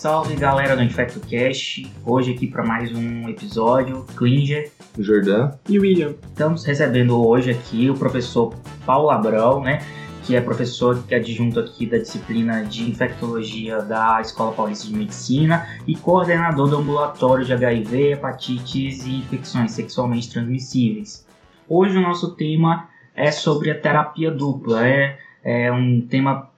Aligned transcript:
salve 0.00 0.34
galera 0.34 0.74
do 0.74 0.82
InfectoCast. 0.82 1.86
Hoje 2.06 2.32
aqui 2.32 2.46
para 2.46 2.64
mais 2.64 2.90
um 2.90 3.28
episódio. 3.28 4.06
Klinger, 4.16 4.72
Jordan 4.98 5.52
e 5.68 5.78
William. 5.78 6.14
Estamos 6.22 6.64
recebendo 6.64 7.22
hoje 7.22 7.50
aqui 7.50 7.90
o 7.90 7.94
professor 7.94 8.54
Paulo 8.86 9.10
Abrão, 9.10 9.62
né? 9.62 9.80
Que 10.24 10.34
é 10.34 10.40
professor 10.40 11.02
que 11.06 11.14
é 11.14 11.18
adjunto 11.18 11.60
aqui 11.60 11.84
da 11.84 11.98
disciplina 11.98 12.64
de 12.64 12.88
infectologia 12.88 13.82
da 13.82 14.18
Escola 14.22 14.52
Paulista 14.52 14.86
de 14.86 14.96
Medicina 14.96 15.68
e 15.86 15.94
coordenador 15.94 16.70
do 16.70 16.78
ambulatório 16.78 17.44
de 17.44 17.52
HIV, 17.52 18.12
hepatites 18.12 19.04
e 19.04 19.16
infecções 19.16 19.72
sexualmente 19.72 20.30
transmissíveis. 20.30 21.26
Hoje 21.68 21.98
o 21.98 22.00
nosso 22.00 22.34
tema 22.36 22.88
é 23.14 23.30
sobre 23.30 23.70
a 23.70 23.78
terapia 23.78 24.30
dupla. 24.30 24.88
É, 24.88 25.18
é 25.44 25.70
um 25.70 26.00
tema 26.00 26.49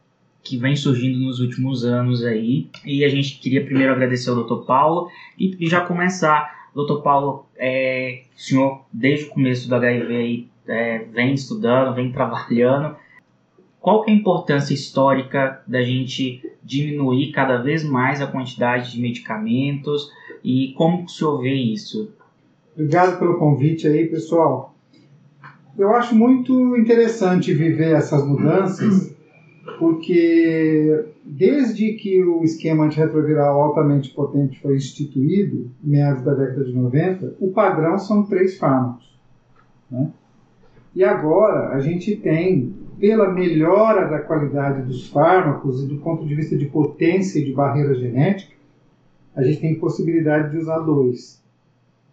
que 0.42 0.56
vem 0.56 0.74
surgindo 0.74 1.18
nos 1.18 1.40
últimos 1.40 1.84
anos 1.84 2.24
aí. 2.24 2.68
E 2.84 3.04
a 3.04 3.08
gente 3.08 3.38
queria 3.38 3.64
primeiro 3.64 3.92
agradecer 3.92 4.30
ao 4.30 4.42
Dr. 4.44 4.64
Paulo 4.64 5.08
e 5.38 5.68
já 5.68 5.80
começar. 5.82 6.62
Dr. 6.74 7.02
Paulo, 7.02 7.46
é, 7.56 8.22
o 8.34 8.40
senhor 8.40 8.84
desde 8.92 9.26
o 9.26 9.28
começo 9.30 9.68
do 9.68 9.74
HIV 9.74 10.16
aí, 10.16 10.48
é, 10.66 10.98
vem 11.04 11.34
estudando, 11.34 11.94
vem 11.94 12.10
trabalhando. 12.10 12.96
Qual 13.78 14.04
é 14.06 14.10
a 14.10 14.14
importância 14.14 14.72
histórica 14.72 15.60
da 15.66 15.82
gente 15.82 16.42
diminuir 16.62 17.32
cada 17.32 17.58
vez 17.58 17.84
mais 17.84 18.22
a 18.22 18.26
quantidade 18.26 18.92
de 18.92 19.00
medicamentos 19.00 20.10
e 20.42 20.72
como 20.76 21.04
o 21.04 21.08
senhor 21.08 21.42
vê 21.42 21.52
isso? 21.52 22.10
Obrigado 22.74 23.18
pelo 23.18 23.38
convite 23.38 23.86
aí, 23.86 24.06
pessoal. 24.06 24.74
Eu 25.76 25.94
acho 25.94 26.14
muito 26.14 26.76
interessante 26.76 27.52
viver 27.52 27.94
essas 27.94 28.26
mudanças 28.26 29.11
porque 29.78 31.06
desde 31.24 31.92
que 31.92 32.22
o 32.24 32.42
esquema 32.42 32.84
antirretroviral 32.84 33.60
altamente 33.60 34.10
potente 34.10 34.60
foi 34.60 34.76
instituído, 34.76 35.70
meados 35.82 36.22
da 36.24 36.34
década 36.34 36.64
de 36.64 36.72
90, 36.72 37.36
o 37.40 37.52
padrão 37.52 37.98
são 37.98 38.24
três 38.24 38.58
fármacos. 38.58 39.16
Né? 39.90 40.10
E 40.94 41.04
agora 41.04 41.74
a 41.74 41.80
gente 41.80 42.16
tem, 42.16 42.74
pela 42.98 43.32
melhora 43.32 44.08
da 44.08 44.18
qualidade 44.18 44.82
dos 44.82 45.08
fármacos 45.08 45.82
e 45.82 45.86
do 45.86 45.98
ponto 45.98 46.26
de 46.26 46.34
vista 46.34 46.56
de 46.56 46.66
potência 46.66 47.38
e 47.38 47.44
de 47.44 47.52
barreira 47.52 47.94
genética, 47.94 48.52
a 49.34 49.42
gente 49.42 49.60
tem 49.60 49.78
possibilidade 49.78 50.50
de 50.50 50.58
usar 50.58 50.80
dois. 50.80 51.42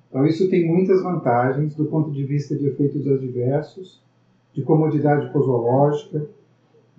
Então 0.08 0.25
isso 0.25 0.50
tem 0.50 0.67
muitas 0.67 1.03
vantagens 1.03 1.75
do 1.75 1.86
ponto 1.86 2.11
de 2.11 2.23
vista 2.23 2.56
de 2.56 2.67
efeitos 2.67 3.08
adversos, 3.08 4.02
de 4.53 4.61
comodidade 4.61 5.31
posológica, 5.31 6.28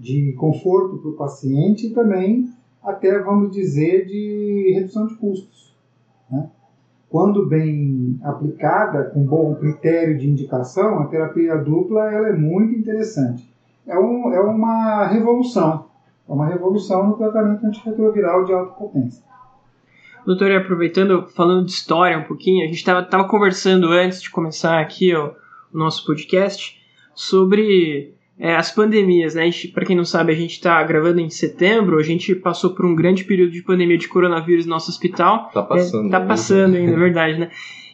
de 0.01 0.33
conforto 0.33 0.97
para 0.97 1.11
o 1.11 1.17
paciente 1.17 1.89
e 1.89 1.91
também 1.91 2.49
até, 2.83 3.19
vamos 3.19 3.53
dizer, 3.53 4.07
de 4.07 4.73
redução 4.75 5.07
de 5.07 5.15
custos. 5.17 5.77
Né? 6.31 6.49
Quando 7.11 7.47
bem 7.47 8.19
aplicada, 8.23 9.05
com 9.05 9.23
bom 9.25 9.55
critério 9.57 10.17
de 10.17 10.29
indicação, 10.29 11.01
a 11.01 11.07
terapia 11.07 11.57
dupla 11.59 12.11
ela 12.11 12.29
é 12.29 12.33
muito 12.33 12.75
interessante. 12.75 13.53
É, 13.87 13.99
um, 13.99 14.33
é 14.33 14.41
uma 14.41 15.07
revolução, 15.07 15.87
é 16.27 16.33
uma 16.33 16.47
revolução 16.47 17.09
no 17.09 17.17
tratamento 17.17 17.67
antirretroviral 17.67 18.45
de 18.45 18.53
alta 18.55 18.73
potência. 18.73 19.23
Doutor, 20.25 20.53
aproveitando, 20.53 21.27
falando 21.29 21.67
de 21.67 21.73
história 21.73 22.19
um 22.19 22.25
pouquinho, 22.25 22.65
a 22.65 22.67
gente 22.67 22.77
estava 22.77 23.25
conversando 23.25 23.89
antes 23.89 24.23
de 24.23 24.31
começar 24.31 24.81
aqui 24.81 25.15
ó, 25.15 25.33
o 25.73 25.79
nosso 25.79 26.07
podcast 26.07 26.81
sobre 27.15 28.15
é, 28.41 28.57
as 28.57 28.73
pandemias, 28.73 29.35
né? 29.35 29.51
Para 29.75 29.85
quem 29.85 29.95
não 29.95 30.05
sabe, 30.05 30.33
a 30.33 30.35
gente 30.35 30.53
está 30.53 30.83
gravando 30.83 31.21
em 31.21 31.29
setembro, 31.29 31.99
a 31.99 32.03
gente 32.03 32.35
passou 32.35 32.71
por 32.71 32.87
um 32.87 32.95
grande 32.95 33.23
período 33.23 33.53
de 33.53 33.63
pandemia 33.63 33.99
de 33.99 34.09
coronavírus 34.09 34.65
no 34.65 34.71
nosso 34.71 34.91
hospital. 34.91 35.51
Tá 35.53 35.63
passando. 35.63 36.07
É, 36.07 36.11
tá 36.11 36.21
passando 36.21 36.75
ainda, 36.75 36.93
é 36.93 36.97
verdade, 36.99 37.39
né? 37.39 37.51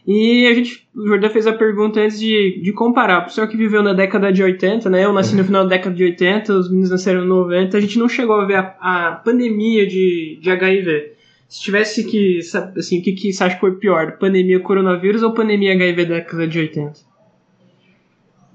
E 0.07 0.47
a 0.47 0.55
gente, 0.55 0.87
o 0.95 1.05
Jordão 1.09 1.29
fez 1.31 1.49
a 1.49 1.53
pergunta 1.53 1.99
antes 1.99 2.21
de, 2.21 2.61
de 2.63 2.73
comparar. 2.73 3.23
O 3.23 3.25
pessoal 3.25 3.49
que 3.49 3.57
viveu 3.57 3.83
na 3.83 3.93
década 3.93 4.33
de 4.33 4.41
80, 4.41 4.89
né? 4.89 5.05
Eu 5.05 5.13
nasci 5.13 5.35
no 5.35 5.43
final 5.43 5.65
da 5.65 5.71
década 5.71 5.97
de 5.97 6.05
80, 6.05 6.53
os 6.53 6.69
meninos 6.69 6.91
nasceram 6.91 7.23
no 7.23 7.41
90, 7.41 7.77
a 7.77 7.81
gente 7.81 7.99
não 7.99 8.09
chegou 8.09 8.37
a 8.37 8.45
ver 8.45 8.55
a, 8.55 8.77
a 8.81 9.13
pandemia 9.17 9.85
de, 9.85 10.39
de 10.41 10.49
HIV. 10.49 11.13
Se 11.49 11.61
tivesse 11.61 12.05
que, 12.05 12.39
assim, 12.77 13.01
o 13.01 13.03
que, 13.03 13.13
que 13.15 13.33
você 13.33 13.43
acha 13.43 13.57
que 13.57 13.61
foi 13.61 13.75
pior? 13.75 14.17
Pandemia 14.19 14.61
coronavírus 14.61 15.25
ou 15.25 15.35
pandemia 15.35 15.73
HIV 15.73 16.05
da 16.05 16.15
década 16.17 16.47
de 16.47 16.59
80? 16.61 17.06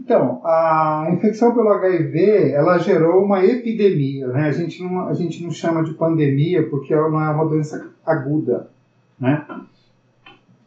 Então, 0.04 0.42
a 0.44 1.10
infecção 1.14 1.54
pelo 1.54 1.70
HIV, 1.70 2.54
ela 2.54 2.80
gerou 2.80 3.24
uma 3.24 3.46
epidemia, 3.46 4.28
né? 4.30 4.48
A 4.48 4.52
gente 4.52 4.82
não, 4.84 5.08
a 5.08 5.14
gente 5.14 5.44
não 5.44 5.52
chama 5.52 5.84
de 5.84 5.94
pandemia 5.94 6.68
porque 6.68 6.96
não 6.96 7.22
é 7.22 7.30
uma 7.30 7.46
doença 7.46 7.88
aguda, 8.04 8.68
né? 9.20 9.46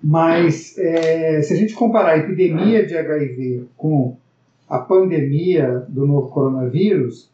Mas 0.00 0.78
é, 0.78 1.42
se 1.42 1.52
a 1.52 1.56
gente 1.56 1.74
comparar 1.74 2.10
a 2.10 2.18
epidemia 2.18 2.86
de 2.86 2.96
HIV 2.96 3.66
com 3.76 4.16
a 4.68 4.78
pandemia 4.78 5.84
do 5.88 6.06
novo 6.06 6.28
coronavírus, 6.28 7.28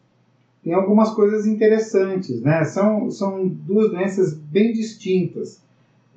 tem 0.63 0.73
algumas 0.73 1.11
coisas 1.11 1.45
interessantes, 1.45 2.41
né? 2.41 2.63
São, 2.63 3.11
são 3.11 3.47
duas 3.47 3.91
doenças 3.91 4.33
bem 4.33 4.73
distintas. 4.73 5.61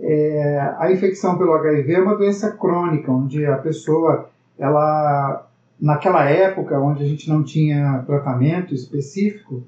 É, 0.01 0.77
a 0.79 0.91
infecção 0.91 1.37
pelo 1.37 1.53
HIV 1.53 1.93
é 1.93 2.01
uma 2.01 2.17
doença 2.17 2.53
crônica, 2.53 3.13
onde 3.13 3.45
a 3.45 3.59
pessoa 3.59 4.31
ela 4.59 5.47
naquela 5.81 6.29
época 6.29 6.79
onde 6.79 7.03
a 7.03 7.07
gente 7.07 7.29
não 7.29 7.43
tinha 7.43 8.03
tratamento 8.07 8.75
específico, 8.75 9.63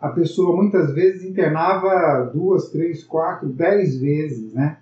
a 0.00 0.08
pessoa 0.08 0.56
muitas 0.56 0.94
vezes 0.94 1.24
internava 1.24 2.30
duas, 2.32 2.70
três, 2.70 3.04
quatro, 3.04 3.48
dez 3.48 3.98
vezes, 4.00 4.52
né? 4.54 4.78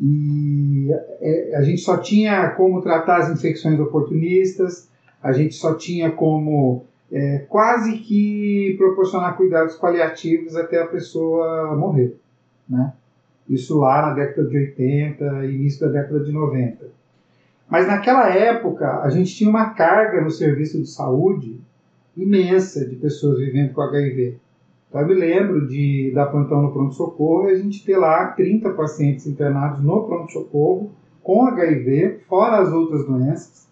E 0.00 0.88
é, 1.20 1.56
a 1.56 1.62
gente 1.62 1.80
só 1.80 1.96
tinha 1.96 2.50
como 2.50 2.82
tratar 2.82 3.18
as 3.18 3.30
infecções 3.30 3.78
oportunistas, 3.80 4.88
a 5.22 5.32
gente 5.32 5.54
só 5.54 5.74
tinha 5.74 6.10
como 6.10 6.84
é, 7.10 7.38
quase 7.48 7.98
que 7.98 8.74
proporcionar 8.76 9.36
cuidados 9.36 9.76
paliativos 9.76 10.56
até 10.56 10.80
a 10.80 10.86
pessoa 10.86 11.76
morrer, 11.76 12.16
né? 12.68 12.92
Isso 13.48 13.78
lá 13.78 14.02
na 14.02 14.14
década 14.14 14.48
de 14.48 14.56
80, 14.56 15.46
início 15.46 15.86
da 15.86 16.00
década 16.00 16.20
de 16.20 16.32
90. 16.32 16.86
Mas 17.68 17.86
naquela 17.86 18.28
época, 18.28 19.00
a 19.00 19.10
gente 19.10 19.34
tinha 19.34 19.50
uma 19.50 19.70
carga 19.70 20.20
no 20.20 20.30
serviço 20.30 20.80
de 20.80 20.86
saúde 20.86 21.60
imensa 22.16 22.86
de 22.86 22.96
pessoas 22.96 23.38
vivendo 23.38 23.72
com 23.72 23.82
HIV. 23.82 24.38
Então, 24.88 25.00
eu 25.00 25.08
me 25.08 25.14
lembro 25.14 25.66
de 25.66 26.12
dar 26.14 26.26
plantão 26.26 26.62
no 26.62 26.72
pronto-socorro 26.72 27.48
e 27.48 27.52
a 27.52 27.56
gente 27.56 27.84
ter 27.84 27.96
lá 27.96 28.28
30 28.28 28.70
pacientes 28.70 29.26
internados 29.26 29.82
no 29.82 30.04
pronto-socorro 30.04 30.92
com 31.22 31.46
HIV, 31.46 32.20
fora 32.28 32.62
as 32.62 32.72
outras 32.72 33.04
doenças, 33.06 33.66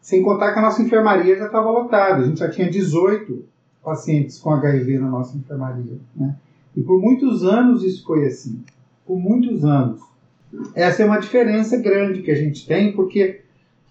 sem 0.00 0.22
contar 0.22 0.52
que 0.52 0.58
a 0.58 0.62
nossa 0.62 0.80
enfermaria 0.80 1.36
já 1.36 1.46
estava 1.46 1.70
lotada. 1.70 2.22
A 2.22 2.24
gente 2.24 2.38
já 2.38 2.48
tinha 2.48 2.70
18 2.70 3.44
pacientes 3.84 4.38
com 4.38 4.50
HIV 4.50 4.98
na 4.98 5.08
nossa 5.08 5.36
enfermaria. 5.36 5.98
Né? 6.16 6.36
E 6.76 6.80
por 6.80 7.00
muitos 7.00 7.44
anos 7.44 7.84
isso 7.84 8.04
foi 8.06 8.24
assim. 8.24 8.64
Por 9.04 9.18
muitos 9.18 9.64
anos. 9.64 10.00
Essa 10.74 11.02
é 11.02 11.06
uma 11.06 11.18
diferença 11.18 11.76
grande 11.76 12.22
que 12.22 12.30
a 12.30 12.34
gente 12.34 12.66
tem, 12.66 12.92
porque 12.92 13.40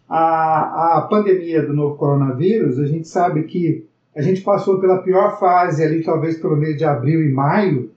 a, 0.07 0.97
a 0.97 1.01
pandemia 1.03 1.66
do 1.66 1.73
novo 1.73 1.95
coronavírus, 1.95 2.77
a 2.79 2.85
gente 2.85 3.07
sabe 3.07 3.44
que 3.44 3.85
a 4.16 4.22
gente 4.22 4.41
passou 4.41 4.79
pela 4.79 5.01
pior 5.01 5.39
fase 5.39 5.83
ali, 5.83 6.03
talvez 6.03 6.38
pelo 6.38 6.57
mês 6.57 6.77
de 6.77 6.83
abril 6.83 7.23
e 7.23 7.31
maio, 7.31 7.91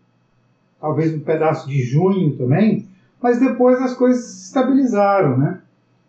talvez 0.81 1.13
um 1.13 1.21
pedaço 1.21 1.69
de 1.69 1.83
junho 1.83 2.37
também, 2.37 2.87
mas 3.21 3.41
depois 3.41 3.81
as 3.81 3.95
coisas 3.95 4.25
se 4.25 4.47
estabilizaram, 4.47 5.37
né? 5.37 5.61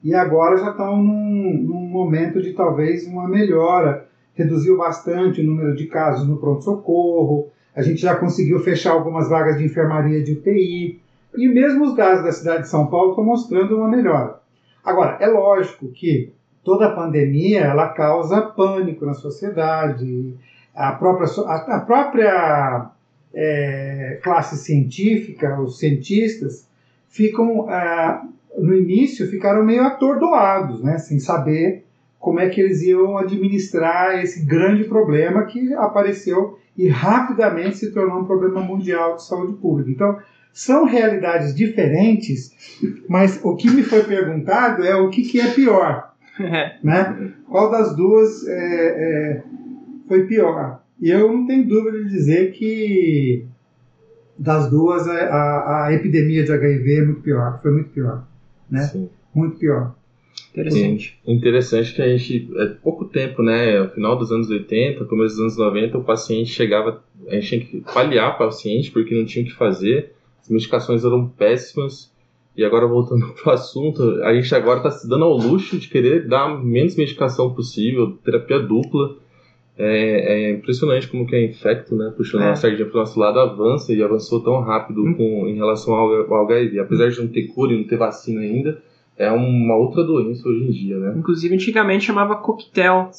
E 0.03 0.13
agora 0.13 0.57
já 0.57 0.69
estão 0.69 0.97
num, 1.01 1.63
num 1.63 1.87
momento 1.87 2.41
de 2.41 2.53
talvez 2.53 3.07
uma 3.07 3.27
melhora. 3.27 4.05
Reduziu 4.35 4.77
bastante 4.77 5.41
o 5.41 5.43
número 5.43 5.75
de 5.75 5.87
casos 5.87 6.27
no 6.27 6.37
pronto-socorro, 6.37 7.49
a 7.75 7.81
gente 7.81 8.01
já 8.01 8.15
conseguiu 8.15 8.59
fechar 8.59 8.93
algumas 8.93 9.27
vagas 9.27 9.57
de 9.57 9.65
enfermaria 9.65 10.23
de 10.23 10.31
UTI. 10.31 11.01
E 11.37 11.47
mesmo 11.47 11.85
os 11.85 11.95
dados 11.95 12.23
da 12.23 12.31
cidade 12.31 12.63
de 12.63 12.69
São 12.69 12.87
Paulo 12.87 13.11
estão 13.11 13.23
mostrando 13.23 13.77
uma 13.77 13.87
melhora. 13.87 14.39
Agora, 14.83 15.17
é 15.19 15.27
lógico 15.27 15.87
que 15.89 16.31
toda 16.63 16.95
pandemia 16.95 17.61
ela 17.61 17.89
causa 17.89 18.41
pânico 18.41 19.05
na 19.05 19.13
sociedade. 19.13 20.33
A 20.75 20.91
própria, 20.93 21.27
a, 21.47 21.79
própria 21.79 22.89
é, 23.33 24.19
classe 24.23 24.57
científica, 24.57 25.59
os 25.59 25.79
cientistas, 25.79 26.67
ficam 27.07 27.69
é, 27.71 28.21
no 28.57 28.73
início 28.73 29.27
ficaram 29.27 29.63
meio 29.63 29.83
atordoados, 29.83 30.81
né, 30.81 30.97
sem 30.97 31.19
saber 31.19 31.83
como 32.19 32.39
é 32.39 32.49
que 32.49 32.59
eles 32.59 32.81
iam 32.81 33.17
administrar 33.17 34.19
esse 34.23 34.45
grande 34.45 34.85
problema 34.85 35.45
que 35.45 35.73
apareceu 35.75 36.57
e 36.75 36.87
rapidamente 36.87 37.77
se 37.77 37.93
tornou 37.93 38.21
um 38.21 38.25
problema 38.25 38.61
mundial 38.61 39.15
de 39.15 39.25
saúde 39.25 39.53
pública. 39.53 39.91
Então, 39.91 40.17
são 40.55 40.85
realidades 40.85 41.53
diferentes, 41.53 42.55
mas 43.09 43.41
o 43.43 43.57
que 43.57 43.69
me 43.69 43.83
foi 43.83 44.05
perguntado 44.05 44.85
é 44.85 44.95
o 44.95 45.09
que, 45.09 45.23
que 45.23 45.41
é 45.41 45.51
pior. 45.51 46.15
né? 46.81 47.33
Qual 47.45 47.69
das 47.69 47.93
duas 47.93 48.47
é, 48.47 48.53
é, 48.53 49.43
foi 50.07 50.25
pior? 50.25 50.81
E 51.01 51.09
eu 51.09 51.27
não 51.29 51.45
tenho 51.45 51.67
dúvida 51.67 52.01
de 52.05 52.09
dizer 52.09 52.53
que 52.53 53.45
das 54.39 54.69
duas, 54.69 55.05
a, 55.09 55.13
a, 55.13 55.87
a 55.87 55.93
epidemia 55.93 56.45
de 56.45 56.53
HIV 56.53 56.93
é 56.93 57.05
muito 57.05 57.21
pior, 57.21 57.59
foi 57.61 57.71
muito 57.71 57.89
pior, 57.89 58.25
né? 58.71 58.83
Sim. 58.83 59.09
Muito 59.33 59.59
pior. 59.59 59.93
Interessante. 60.51 61.19
Sim. 61.25 61.33
Interessante 61.33 61.93
que 61.93 62.01
a 62.01 62.15
gente, 62.15 62.49
é 62.55 62.65
pouco 62.81 63.03
tempo, 63.03 63.43
né? 63.43 63.77
No 63.77 63.89
final 63.89 64.17
dos 64.17 64.31
anos 64.31 64.49
80, 64.49 65.03
começo 65.03 65.35
dos 65.35 65.41
anos 65.41 65.57
90, 65.57 65.97
o 65.97 66.03
paciente 66.05 66.49
chegava, 66.49 67.03
a 67.27 67.35
gente 67.35 67.47
tinha 67.47 67.61
que 67.61 67.93
paliar 67.93 68.35
o 68.35 68.37
paciente 68.37 68.89
porque 68.89 69.13
não 69.13 69.25
tinha 69.25 69.43
o 69.43 69.47
que 69.49 69.53
fazer, 69.53 70.15
as 70.45 70.49
medicações 70.49 71.03
eram 71.03 71.27
péssimas. 71.27 72.13
E 72.55 72.63
agora, 72.63 72.87
voltando 72.87 73.27
pro 73.41 73.51
assunto, 73.51 74.01
a 74.23 74.33
gente 74.33 74.53
agora 74.55 74.77
está 74.77 74.91
se 74.91 75.09
dando 75.09 75.25
ao 75.25 75.35
luxo 75.35 75.77
de 75.77 75.89
querer 75.89 76.27
dar 76.27 76.63
menos 76.63 76.95
medicação 76.95 77.53
possível, 77.53 78.17
terapia 78.23 78.59
dupla. 78.59 79.17
É, 79.77 80.49
é 80.49 80.51
impressionante 80.53 81.05
como 81.09 81.27
que 81.27 81.35
a 81.35 81.43
Infecto, 81.43 81.97
né, 81.97 82.13
puxando 82.15 82.43
É. 82.43 82.51
a 82.51 82.55
sardinha 82.55 82.87
pro 82.87 82.97
nosso 82.99 83.19
lado, 83.19 83.39
avança 83.39 83.91
e 83.93 84.01
avançou 84.01 84.41
tão 84.41 84.61
rápido 84.61 85.03
com, 85.17 85.49
em 85.49 85.55
relação 85.55 85.93
ao, 85.93 86.33
ao 86.33 86.45
HIV. 86.45 86.79
Apesar 86.79 87.09
de 87.09 87.19
não 87.19 87.27
ter 87.27 87.47
cura 87.47 87.73
e 87.73 87.77
não 87.79 87.83
ter 87.85 87.97
vacina 87.97 88.39
ainda, 88.39 88.81
é 89.17 89.29
uma 89.29 89.75
outra 89.75 90.01
doença 90.01 90.47
hoje 90.47 90.63
em 90.63 90.71
dia, 90.71 90.97
né? 90.97 91.13
Inclusive, 91.17 91.53
antigamente 91.53 92.05
chamava 92.05 92.37
coquetel, 92.37 93.09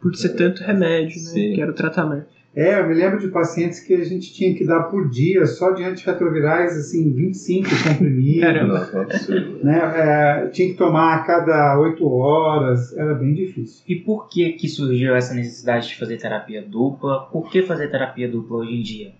por 0.00 0.14
ser 0.14 0.36
tanto 0.36 0.62
remédio, 0.62 1.16
né? 1.16 1.30
Sim. 1.30 1.52
Que 1.54 1.60
era 1.62 1.70
o 1.70 1.74
tratamento. 1.74 2.37
É, 2.56 2.80
eu 2.80 2.88
me 2.88 2.94
lembro 2.94 3.20
de 3.20 3.28
pacientes 3.28 3.78
que 3.78 3.94
a 3.94 4.04
gente 4.04 4.32
tinha 4.32 4.52
que 4.54 4.64
dar 4.64 4.84
por 4.84 5.08
dia, 5.08 5.46
só 5.46 5.70
de 5.70 5.84
antirretrovirais, 5.84 6.76
assim, 6.76 7.12
25 7.12 7.68
comprimidos. 7.86 8.40
Caramba. 8.40 8.90
É 8.94 9.00
absurdo. 9.00 9.64
né? 9.64 9.78
É, 9.78 10.48
tinha 10.48 10.68
que 10.68 10.74
tomar 10.74 11.14
a 11.14 11.18
cada 11.24 11.78
8 11.78 12.04
horas, 12.08 12.96
era 12.96 13.14
bem 13.14 13.34
difícil. 13.34 13.84
E 13.86 13.96
por 13.96 14.28
que 14.28 14.52
que 14.54 14.66
surgiu 14.66 15.14
essa 15.14 15.34
necessidade 15.34 15.88
de 15.88 15.96
fazer 15.98 16.16
terapia 16.16 16.62
dupla? 16.62 17.26
Por 17.30 17.48
que 17.50 17.62
fazer 17.62 17.88
terapia 17.90 18.28
dupla 18.28 18.58
hoje 18.58 18.74
em 18.74 18.82
dia? 18.82 19.12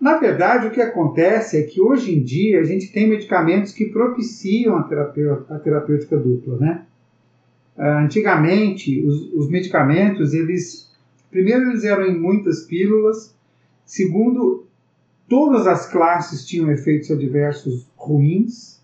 Na 0.00 0.18
verdade, 0.18 0.66
o 0.66 0.70
que 0.70 0.82
acontece 0.82 1.56
é 1.58 1.62
que 1.62 1.80
hoje 1.80 2.12
em 2.14 2.22
dia 2.22 2.60
a 2.60 2.64
gente 2.64 2.92
tem 2.92 3.08
medicamentos 3.08 3.72
que 3.72 3.86
propiciam 3.86 4.76
a, 4.76 4.82
terapeu- 4.82 5.46
a 5.48 5.58
terapêutica 5.58 6.18
dupla, 6.18 6.58
né? 6.58 6.82
Ah, 7.78 8.02
Antigamente, 8.04 9.00
os, 9.06 9.32
os 9.32 9.48
medicamentos, 9.48 10.34
eles 10.34 10.92
primeiro 11.34 11.68
eles 11.68 11.82
eram 11.82 12.06
em 12.06 12.16
muitas 12.16 12.62
pílulas, 12.62 13.36
segundo, 13.84 14.68
todas 15.28 15.66
as 15.66 15.90
classes 15.90 16.46
tinham 16.46 16.70
efeitos 16.70 17.10
adversos 17.10 17.88
ruins, 17.96 18.80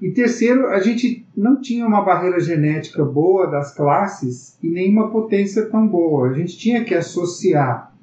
e 0.00 0.10
terceiro, 0.10 0.68
a 0.68 0.80
gente 0.80 1.26
não 1.36 1.60
tinha 1.60 1.86
uma 1.86 2.00
barreira 2.00 2.40
genética 2.40 3.04
boa 3.04 3.46
das 3.46 3.74
classes 3.74 4.58
e 4.62 4.68
nenhuma 4.68 5.10
potência 5.10 5.66
tão 5.66 5.86
boa. 5.86 6.30
A 6.30 6.32
gente 6.32 6.56
tinha 6.56 6.82
que 6.82 6.94
associar 6.94 7.94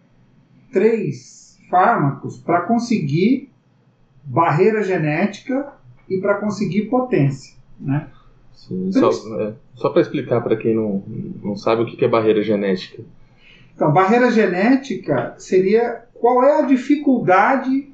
três 0.71 1.59
fármacos 1.67 2.37
para 2.37 2.61
conseguir 2.61 3.49
barreira 4.23 4.83
genética 4.83 5.73
e 6.07 6.19
para 6.19 6.35
conseguir 6.35 6.83
potência. 6.83 7.55
Né? 7.79 8.07
Sim, 8.53 8.91
só 8.91 9.09
é, 9.41 9.53
só 9.73 9.89
para 9.89 10.01
explicar 10.01 10.39
para 10.41 10.55
quem 10.55 10.75
não, 10.75 11.03
não 11.43 11.55
sabe 11.55 11.81
o 11.81 11.85
que 11.87 11.97
que 11.97 12.05
é 12.05 12.07
barreira 12.07 12.43
genética. 12.43 13.03
Então, 13.81 13.91
barreira 13.91 14.29
genética 14.29 15.33
seria 15.39 16.03
qual 16.13 16.43
é 16.43 16.59
a 16.59 16.67
dificuldade 16.67 17.91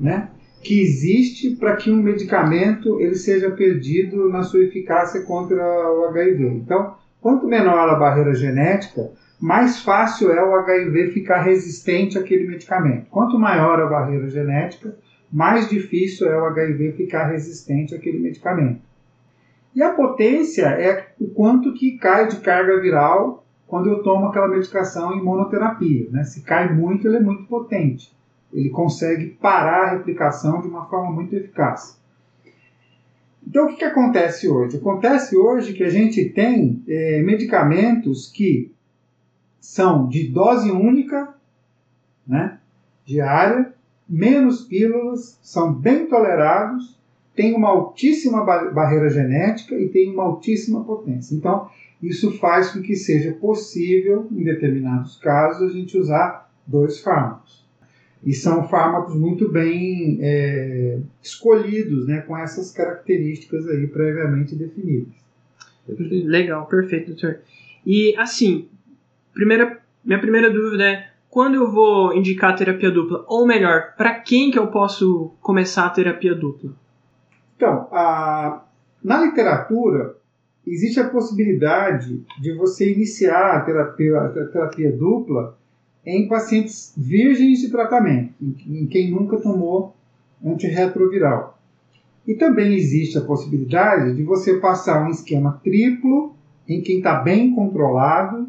né, 0.00 0.30
que 0.64 0.80
existe 0.80 1.54
para 1.54 1.76
que 1.76 1.92
um 1.92 2.02
medicamento 2.02 3.00
ele 3.00 3.14
seja 3.14 3.52
perdido 3.52 4.28
na 4.28 4.42
sua 4.42 4.64
eficácia 4.64 5.22
contra 5.22 5.64
o 5.92 6.06
HIV. 6.06 6.48
Então, 6.48 6.96
quanto 7.20 7.46
menor 7.46 7.88
a 7.88 7.94
barreira 7.94 8.34
genética, 8.34 9.12
mais 9.40 9.78
fácil 9.78 10.32
é 10.32 10.44
o 10.44 10.56
HIV 10.56 11.12
ficar 11.12 11.40
resistente 11.42 12.18
àquele 12.18 12.48
medicamento. 12.48 13.06
Quanto 13.08 13.38
maior 13.38 13.78
a 13.78 13.86
barreira 13.86 14.28
genética, 14.28 14.92
mais 15.32 15.70
difícil 15.70 16.26
é 16.26 16.36
o 16.36 16.46
HIV 16.46 16.94
ficar 16.94 17.28
resistente 17.28 17.94
àquele 17.94 18.18
medicamento. 18.18 18.80
E 19.72 19.84
a 19.84 19.90
potência 19.90 20.66
é 20.66 21.10
o 21.20 21.28
quanto 21.28 21.74
que 21.74 21.96
cai 21.96 22.26
de 22.26 22.38
carga 22.38 22.80
viral 22.80 23.45
quando 23.66 23.88
eu 23.90 24.02
tomo 24.02 24.26
aquela 24.26 24.48
medicação 24.48 25.12
em 25.12 25.22
monoterapia. 25.22 26.08
Né? 26.10 26.24
Se 26.24 26.42
cai 26.42 26.72
muito, 26.72 27.06
ele 27.06 27.16
é 27.16 27.20
muito 27.20 27.44
potente. 27.44 28.14
Ele 28.52 28.70
consegue 28.70 29.26
parar 29.40 29.84
a 29.84 29.90
replicação 29.90 30.60
de 30.60 30.68
uma 30.68 30.86
forma 30.86 31.10
muito 31.10 31.34
eficaz. 31.34 32.00
Então, 33.46 33.66
o 33.66 33.68
que, 33.68 33.76
que 33.76 33.84
acontece 33.84 34.48
hoje? 34.48 34.76
Acontece 34.76 35.36
hoje 35.36 35.72
que 35.72 35.84
a 35.84 35.88
gente 35.88 36.24
tem 36.30 36.82
eh, 36.88 37.22
medicamentos 37.22 38.28
que 38.28 38.72
são 39.60 40.08
de 40.08 40.28
dose 40.28 40.70
única, 40.70 41.34
né, 42.26 42.58
diária, 43.04 43.72
menos 44.08 44.62
pílulas, 44.62 45.38
são 45.42 45.72
bem 45.72 46.06
tolerados, 46.06 46.98
têm 47.34 47.54
uma 47.54 47.68
altíssima 47.68 48.44
ba- 48.44 48.70
barreira 48.70 49.08
genética 49.08 49.76
e 49.76 49.88
têm 49.88 50.12
uma 50.12 50.24
altíssima 50.24 50.82
potência. 50.84 51.34
Então, 51.34 51.68
isso 52.02 52.32
faz 52.38 52.70
com 52.70 52.82
que 52.82 52.94
seja 52.94 53.32
possível, 53.32 54.28
em 54.30 54.44
determinados 54.44 55.16
casos, 55.16 55.70
a 55.70 55.72
gente 55.72 55.96
usar 55.98 56.50
dois 56.66 57.00
fármacos. 57.00 57.64
E 58.24 58.32
são 58.32 58.68
fármacos 58.68 59.14
muito 59.14 59.48
bem 59.50 60.18
é, 60.20 60.98
escolhidos, 61.22 62.06
né, 62.06 62.20
com 62.22 62.36
essas 62.36 62.72
características 62.72 63.68
aí 63.68 63.86
previamente 63.86 64.54
definidas. 64.56 65.14
Legal, 66.26 66.66
perfeito, 66.66 67.08
doutor. 67.12 67.40
E 67.84 68.14
assim, 68.16 68.68
primeira, 69.32 69.80
minha 70.04 70.20
primeira 70.20 70.50
dúvida 70.50 70.84
é 70.84 71.08
quando 71.30 71.54
eu 71.54 71.70
vou 71.70 72.14
indicar 72.14 72.50
a 72.50 72.56
terapia 72.56 72.90
dupla? 72.90 73.24
Ou 73.28 73.46
melhor, 73.46 73.94
para 73.96 74.14
quem 74.14 74.50
que 74.50 74.58
eu 74.58 74.68
posso 74.68 75.32
começar 75.40 75.86
a 75.86 75.90
terapia 75.90 76.34
dupla? 76.34 76.72
Então, 77.56 77.88
a- 77.92 78.64
na 79.04 79.20
literatura, 79.24 80.16
existe 80.66 80.98
a 80.98 81.08
possibilidade 81.08 82.24
de 82.40 82.52
você 82.54 82.92
iniciar 82.92 83.56
a 83.56 83.60
terapia, 83.60 84.18
a 84.18 84.28
terapia 84.28 84.90
dupla 84.90 85.56
em 86.04 86.28
pacientes 86.28 86.92
virgens 86.96 87.60
de 87.60 87.70
tratamento, 87.70 88.34
em, 88.40 88.82
em 88.82 88.86
quem 88.86 89.10
nunca 89.10 89.38
tomou 89.38 89.94
antirretroviral. 90.44 91.58
E 92.26 92.34
também 92.34 92.74
existe 92.74 93.16
a 93.16 93.22
possibilidade 93.22 94.14
de 94.14 94.22
você 94.24 94.58
passar 94.58 95.06
um 95.06 95.10
esquema 95.10 95.60
triplo 95.62 96.34
em 96.68 96.80
quem 96.80 96.98
está 96.98 97.20
bem 97.20 97.54
controlado 97.54 98.48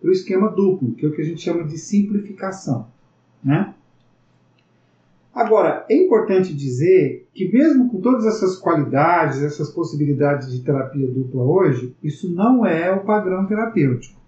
para 0.00 0.08
o 0.08 0.12
esquema 0.12 0.48
duplo, 0.48 0.92
que 0.92 1.04
é 1.04 1.08
o 1.08 1.12
que 1.12 1.20
a 1.20 1.24
gente 1.24 1.42
chama 1.42 1.64
de 1.64 1.76
simplificação. 1.76 2.86
Né? 3.44 3.74
Agora, 5.34 5.86
é 5.88 5.96
importante 5.96 6.54
dizer 6.54 7.28
que, 7.32 7.50
mesmo 7.52 7.88
com 7.88 8.00
todas 8.00 8.26
essas 8.26 8.56
qualidades, 8.56 9.42
essas 9.42 9.70
possibilidades 9.70 10.50
de 10.50 10.60
terapia 10.60 11.06
dupla 11.06 11.42
hoje, 11.42 11.94
isso 12.02 12.34
não 12.34 12.66
é 12.66 12.92
o 12.92 13.04
padrão 13.04 13.46
terapêutico. 13.46 14.18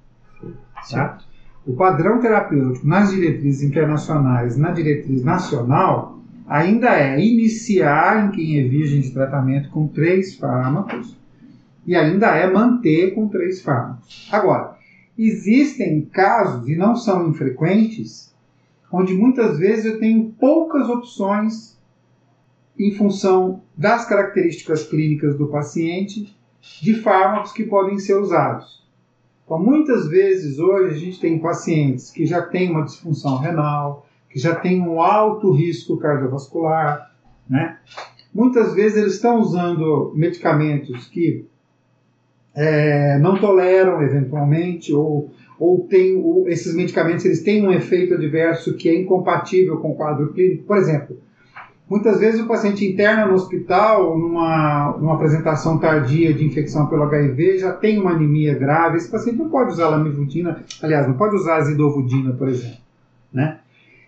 Tá? 0.90 1.18
O 1.66 1.74
padrão 1.74 2.20
terapêutico 2.20 2.86
nas 2.86 3.10
diretrizes 3.10 3.62
internacionais, 3.62 4.56
na 4.56 4.70
diretriz 4.70 5.24
nacional, 5.24 6.18
ainda 6.46 6.88
é 6.88 7.20
iniciar 7.20 8.26
em 8.26 8.30
quem 8.30 8.60
é 8.60 8.68
virgem 8.68 9.00
de 9.00 9.12
tratamento 9.12 9.70
com 9.70 9.88
três 9.88 10.36
fármacos 10.36 11.16
e 11.86 11.96
ainda 11.96 12.28
é 12.36 12.50
manter 12.50 13.14
com 13.14 13.28
três 13.28 13.60
fármacos. 13.60 14.28
Agora, 14.30 14.76
existem 15.18 16.02
casos, 16.02 16.68
e 16.68 16.76
não 16.76 16.94
são 16.94 17.28
infrequentes, 17.28 18.31
onde 18.92 19.14
muitas 19.14 19.58
vezes 19.58 19.86
eu 19.86 19.98
tenho 19.98 20.34
poucas 20.38 20.88
opções 20.88 21.80
em 22.78 22.92
função 22.92 23.62
das 23.76 24.04
características 24.04 24.86
clínicas 24.86 25.36
do 25.36 25.48
paciente 25.48 26.36
de 26.80 26.94
fármacos 26.94 27.52
que 27.52 27.64
podem 27.64 27.98
ser 27.98 28.14
usados. 28.14 28.82
Então, 29.44 29.58
muitas 29.58 30.08
vezes 30.08 30.58
hoje 30.58 30.94
a 30.94 30.98
gente 30.98 31.20
tem 31.20 31.38
pacientes 31.38 32.10
que 32.10 32.26
já 32.26 32.42
têm 32.42 32.70
uma 32.70 32.84
disfunção 32.84 33.38
renal, 33.38 34.06
que 34.30 34.38
já 34.38 34.54
têm 34.54 34.80
um 34.80 35.00
alto 35.00 35.50
risco 35.52 35.96
cardiovascular, 35.96 37.12
né? 37.48 37.78
Muitas 38.32 38.72
vezes 38.74 38.96
eles 38.96 39.14
estão 39.14 39.40
usando 39.40 40.12
medicamentos 40.14 41.06
que 41.08 41.46
é, 42.54 43.18
não 43.18 43.38
toleram 43.38 44.02
eventualmente 44.02 44.92
ou 44.92 45.30
ou 45.62 45.86
tem 45.86 46.16
o, 46.16 46.46
esses 46.48 46.74
medicamentos 46.74 47.24
eles 47.24 47.40
têm 47.40 47.64
um 47.64 47.70
efeito 47.70 48.14
adverso 48.14 48.74
que 48.74 48.88
é 48.88 49.00
incompatível 49.00 49.76
com 49.76 49.92
o 49.92 49.94
quadro 49.94 50.32
clínico. 50.32 50.64
Por 50.64 50.76
exemplo, 50.76 51.16
muitas 51.88 52.18
vezes 52.18 52.40
o 52.40 52.48
paciente 52.48 52.84
interna 52.84 53.26
no 53.26 53.34
hospital, 53.34 54.18
numa, 54.18 54.96
numa 54.98 55.14
apresentação 55.14 55.78
tardia 55.78 56.34
de 56.34 56.44
infecção 56.44 56.88
pelo 56.88 57.04
HIV, 57.04 57.58
já 57.58 57.72
tem 57.72 58.00
uma 58.00 58.10
anemia 58.10 58.58
grave. 58.58 58.96
Esse 58.96 59.08
paciente 59.08 59.38
não 59.38 59.50
pode 59.50 59.70
usar 59.70 59.86
lamivudina, 59.86 60.64
aliás, 60.82 61.06
não 61.06 61.14
pode 61.14 61.36
usar 61.36 61.58
azidovudina, 61.58 62.32
por 62.32 62.48
exemplo. 62.48 62.78
Né? 63.32 63.60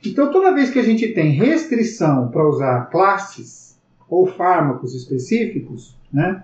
Então, 0.05 0.33
toda 0.33 0.53
vez 0.53 0.71
que 0.71 0.81
a 0.81 0.85
gente 0.85 1.07
tem 1.15 1.31
restrição 1.31 2.31
para 2.33 2.45
usar 2.49 2.91
classes 2.91 3.79
ou 4.09 4.27
fármacos 4.27 4.93
específicos, 4.93 5.97
né, 6.13 6.43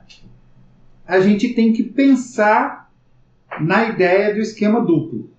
a 1.04 1.18
gente 1.18 1.52
tem 1.52 1.72
que 1.72 1.82
pensar 1.82 2.79
na 3.58 3.88
ideia 3.88 4.32
do 4.32 4.40
esquema 4.40 4.80
duplo. 4.80 5.30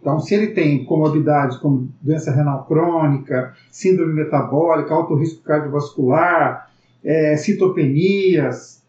Então, 0.00 0.18
se 0.18 0.34
ele 0.34 0.48
tem 0.48 0.84
comorbidades 0.84 1.58
como 1.58 1.88
doença 2.00 2.32
renal 2.32 2.64
crônica, 2.64 3.54
síndrome 3.70 4.14
metabólica, 4.14 4.94
alto 4.94 5.14
risco 5.14 5.42
cardiovascular, 5.42 6.70
é, 7.04 7.36
citopenias, 7.36 8.82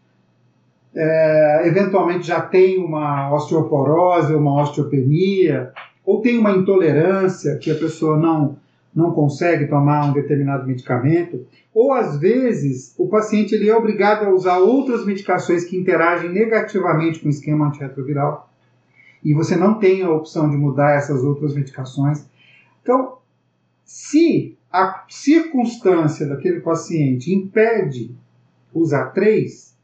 é, 0.96 1.68
eventualmente 1.68 2.28
já 2.28 2.42
tem 2.42 2.78
uma 2.78 3.34
osteoporose, 3.34 4.34
uma 4.34 4.62
osteopenia, 4.62 5.72
ou 6.06 6.22
tem 6.22 6.38
uma 6.38 6.52
intolerância 6.52 7.58
que 7.58 7.72
a 7.72 7.76
pessoa 7.76 8.18
não, 8.18 8.58
não 8.94 9.12
consegue 9.12 9.68
tomar 9.68 10.10
um 10.10 10.14
determinado 10.14 10.66
medicamento, 10.66 11.46
ou 11.74 11.94
às 11.94 12.18
vezes 12.18 12.94
o 12.98 13.08
paciente 13.08 13.56
ele 13.56 13.70
é 13.70 13.76
obrigado 13.76 14.26
a 14.26 14.34
usar 14.34 14.60
outras 14.60 15.06
medicações 15.06 15.64
que 15.64 15.78
interagem 15.78 16.32
negativamente 16.32 17.20
com 17.20 17.28
o 17.28 17.32
esquema 17.32 17.68
antirretroviral 17.68 18.51
e 19.24 19.34
você 19.34 19.56
não 19.56 19.76
tem 19.76 20.02
a 20.02 20.12
opção 20.12 20.50
de 20.50 20.58
mudar 20.58 20.96
essas 20.96 21.24
outras 21.24 21.54
medicações. 21.54 22.28
Então, 22.82 23.18
se 23.84 24.58
a 24.72 25.06
circunstância 25.10 26.28
daquele 26.28 26.62
paciente 26.62 27.34
impede 27.34 28.16
usar 28.74 29.08
três, 29.08 29.78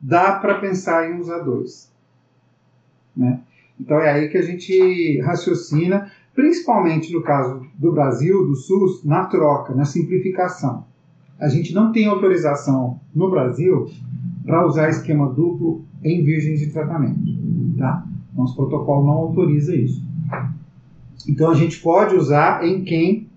dá 0.00 0.38
para 0.38 0.60
pensar 0.60 1.10
em 1.10 1.18
usar 1.18 1.40
dois. 1.40 1.92
Né? 3.16 3.40
Então 3.78 3.98
é 3.98 4.10
aí 4.12 4.28
que 4.28 4.38
a 4.38 4.42
gente 4.42 5.20
raciocina, 5.20 6.10
principalmente 6.34 7.12
no 7.12 7.22
caso 7.22 7.66
do 7.74 7.92
Brasil, 7.92 8.46
do 8.46 8.54
SUS, 8.54 9.04
na 9.04 9.26
troca, 9.26 9.74
na 9.74 9.84
simplificação. 9.84 10.86
A 11.38 11.48
gente 11.48 11.74
não 11.74 11.90
tem 11.90 12.06
autorização 12.06 13.00
no 13.14 13.30
Brasil 13.30 13.90
para 14.44 14.66
usar 14.66 14.90
esquema 14.90 15.28
duplo 15.28 15.84
em 16.04 16.22
virgens 16.22 16.60
de 16.60 16.70
tratamento. 16.70 17.20
Tá? 17.78 18.06
Nosso 18.34 18.54
protocolo 18.56 19.06
não 19.06 19.14
autoriza 19.14 19.74
isso. 19.74 20.02
Então 21.28 21.50
a 21.50 21.54
gente 21.54 21.80
pode 21.80 22.14
usar 22.14 22.64
em 22.64 22.82
quem 22.82 23.28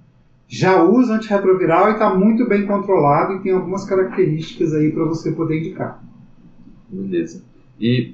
já 0.47 0.83
usa 0.83 1.15
antirretroviral 1.15 1.89
e 1.89 1.93
está 1.93 2.13
muito 2.13 2.47
bem 2.47 2.65
controlado 2.65 3.33
e 3.33 3.39
tem 3.41 3.51
algumas 3.51 3.85
características 3.85 4.73
aí 4.73 4.91
para 4.91 5.05
você 5.05 5.31
poder 5.31 5.59
indicar. 5.59 6.03
Beleza. 6.89 7.43
E 7.79 8.13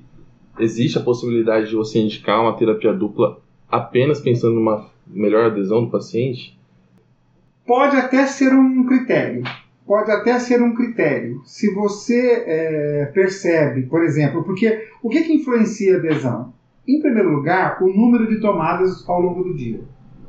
existe 0.57 0.97
a 0.97 1.01
possibilidade 1.01 1.69
de 1.69 1.75
você 1.75 1.99
indicar 1.99 2.41
uma 2.41 2.55
terapia 2.55 2.93
dupla 2.93 3.39
apenas 3.69 4.21
pensando 4.21 4.55
numa 4.55 4.87
melhor 5.05 5.47
adesão 5.47 5.83
do 5.83 5.91
paciente? 5.91 6.57
Pode 7.65 7.95
até 7.97 8.25
ser 8.25 8.53
um 8.53 8.85
critério. 8.85 9.43
Pode 9.85 10.11
até 10.11 10.39
ser 10.39 10.61
um 10.61 10.73
critério. 10.73 11.41
Se 11.45 11.73
você 11.73 12.43
é, 12.45 13.05
percebe, 13.13 13.83
por 13.83 14.03
exemplo, 14.03 14.43
porque 14.43 14.87
o 15.01 15.09
que, 15.09 15.23
que 15.23 15.33
influencia 15.33 15.95
a 15.95 15.97
adesão? 15.97 16.53
Em 16.89 16.99
primeiro 16.99 17.29
lugar, 17.29 17.83
o 17.83 17.87
número 17.87 18.27
de 18.27 18.41
tomadas 18.41 19.07
ao 19.07 19.21
longo 19.21 19.43
do 19.43 19.53
dia. 19.53 19.79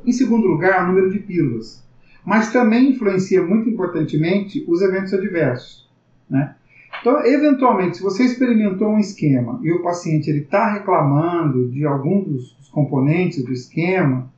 Em 0.05 0.11
segundo 0.11 0.45
lugar, 0.45 0.83
o 0.83 0.87
número 0.89 1.09
de 1.09 1.17
pílulas. 1.17 1.83
Mas 2.23 2.53
também 2.53 2.91
influencia 2.91 3.41
muito 3.41 3.67
importantemente 3.67 4.63
os 4.67 4.79
eventos 4.83 5.11
adversos. 5.11 5.89
Né? 6.29 6.55
Então, 6.99 7.25
eventualmente, 7.25 7.97
se 7.97 8.03
você 8.03 8.25
experimentou 8.25 8.89
um 8.89 8.99
esquema 8.99 9.59
e 9.63 9.71
o 9.71 9.81
paciente 9.81 10.29
está 10.29 10.73
reclamando 10.73 11.67
de 11.67 11.83
algum 11.83 12.21
dos, 12.21 12.55
componentes 12.71 13.43
do 13.43 13.51
esquema, 13.51 14.31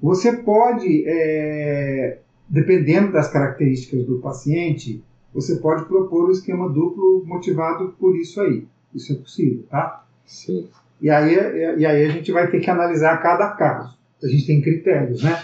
você 0.00 0.38
pode, 0.38 1.04
é, 1.06 2.18
dependendo 2.48 3.12
das 3.12 3.30
características 3.30 4.04
do 4.06 4.18
paciente, 4.18 5.04
você 5.34 5.56
pode 5.56 5.84
propor 5.84 6.24
o 6.24 6.28
um 6.28 6.30
esquema 6.32 6.68
duplo 6.68 7.22
motivado 7.26 7.94
por 8.00 8.16
isso 8.16 8.40
aí. 8.40 8.66
Isso 8.92 9.12
é 9.12 9.16
possível, 9.16 9.64
tá? 9.70 10.04
Sim. 10.24 10.66
E 11.02 11.10
aí, 11.10 11.34
e 11.78 11.84
aí 11.84 12.04
a 12.04 12.08
gente 12.08 12.30
vai 12.30 12.48
ter 12.48 12.60
que 12.60 12.70
analisar 12.70 13.20
cada 13.20 13.50
caso. 13.50 13.98
A 14.22 14.28
gente 14.28 14.46
tem 14.46 14.60
critérios, 14.60 15.20
né? 15.20 15.36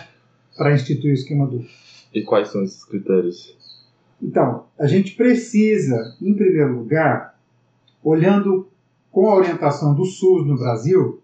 Para 0.56 0.72
instituir 0.72 1.10
o 1.10 1.14
esquema 1.14 1.46
duplo. 1.46 1.68
E 2.14 2.22
quais 2.22 2.48
são 2.48 2.62
esses 2.62 2.84
critérios? 2.84 3.58
Então, 4.22 4.66
a 4.78 4.86
gente 4.86 5.16
precisa, 5.16 6.16
em 6.22 6.32
primeiro 6.32 6.78
lugar, 6.78 7.36
olhando 8.02 8.68
com 9.10 9.28
a 9.28 9.34
orientação 9.34 9.94
do 9.94 10.04
SUS 10.04 10.46
no 10.46 10.56
Brasil, 10.56 11.20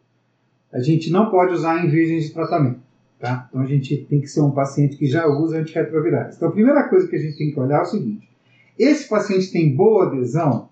a 0.73 0.81
gente 0.81 1.11
não 1.11 1.31
pode 1.31 1.53
usar 1.53 1.85
em 1.85 1.89
virgens 1.89 2.25
de 2.25 2.35
tratamento. 2.35 2.81
Tá? 3.21 3.47
Então 3.49 3.63
a 3.63 3.67
gente 3.67 3.97
tem 3.97 4.21
que 4.21 4.27
ser 4.27 4.41
um 4.41 4.51
paciente 4.51 4.97
que 4.97 5.07
já 5.07 5.27
usa 5.27 5.59
antirretrovirais. 5.59 6.37
Então 6.37 6.49
a 6.49 6.53
primeira 6.53 6.89
coisa 6.89 7.07
que 7.07 7.15
a 7.15 7.19
gente 7.19 7.39
tem 7.39 7.53
que 7.53 7.61
olhar 7.61 7.79
é 7.79 7.83
o 7.83 7.87
seguinte: 7.87 8.29
esse 8.77 9.09
paciente 9.09 9.53
tem 9.53 9.75
boa 9.75 10.07
adesão, 10.09 10.69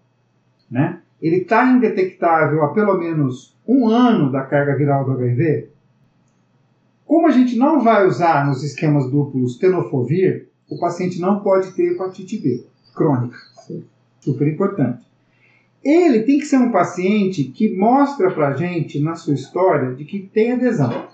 né? 0.69 1.01
ele 1.23 1.37
está 1.37 1.65
indetectável 1.73 2.65
há 2.65 2.75
pelo 2.75 2.99
menos 2.99 3.52
um 3.67 3.89
ano 3.89 4.31
da 4.31 4.43
carga 4.43 4.77
viral 4.77 5.05
do 5.05 5.13
HIV, 5.13 5.69
como 7.05 7.27
a 7.27 7.31
gente 7.31 7.57
não 7.57 7.83
vai 7.83 8.07
usar 8.07 8.47
nos 8.47 8.63
esquemas 8.63 9.11
duplos 9.11 9.59
tenofovir, 9.59 10.49
o 10.69 10.79
paciente 10.79 11.21
não 11.21 11.41
pode 11.41 11.73
ter 11.73 11.93
hepatite 11.93 12.39
B 12.39 12.65
crônica. 12.95 13.37
Super 14.21 14.49
importante. 14.49 15.03
Ele 15.85 16.23
tem 16.23 16.39
que 16.39 16.47
ser 16.47 16.59
um 16.59 16.71
paciente 16.71 17.45
que 17.45 17.77
mostra 17.77 18.31
para 18.31 18.55
gente 18.55 19.01
na 19.01 19.17
sua 19.17 19.35
história 19.35 19.95
de 19.95 20.05
que 20.05 20.21
tem 20.21 20.53
adesão. 20.53 21.09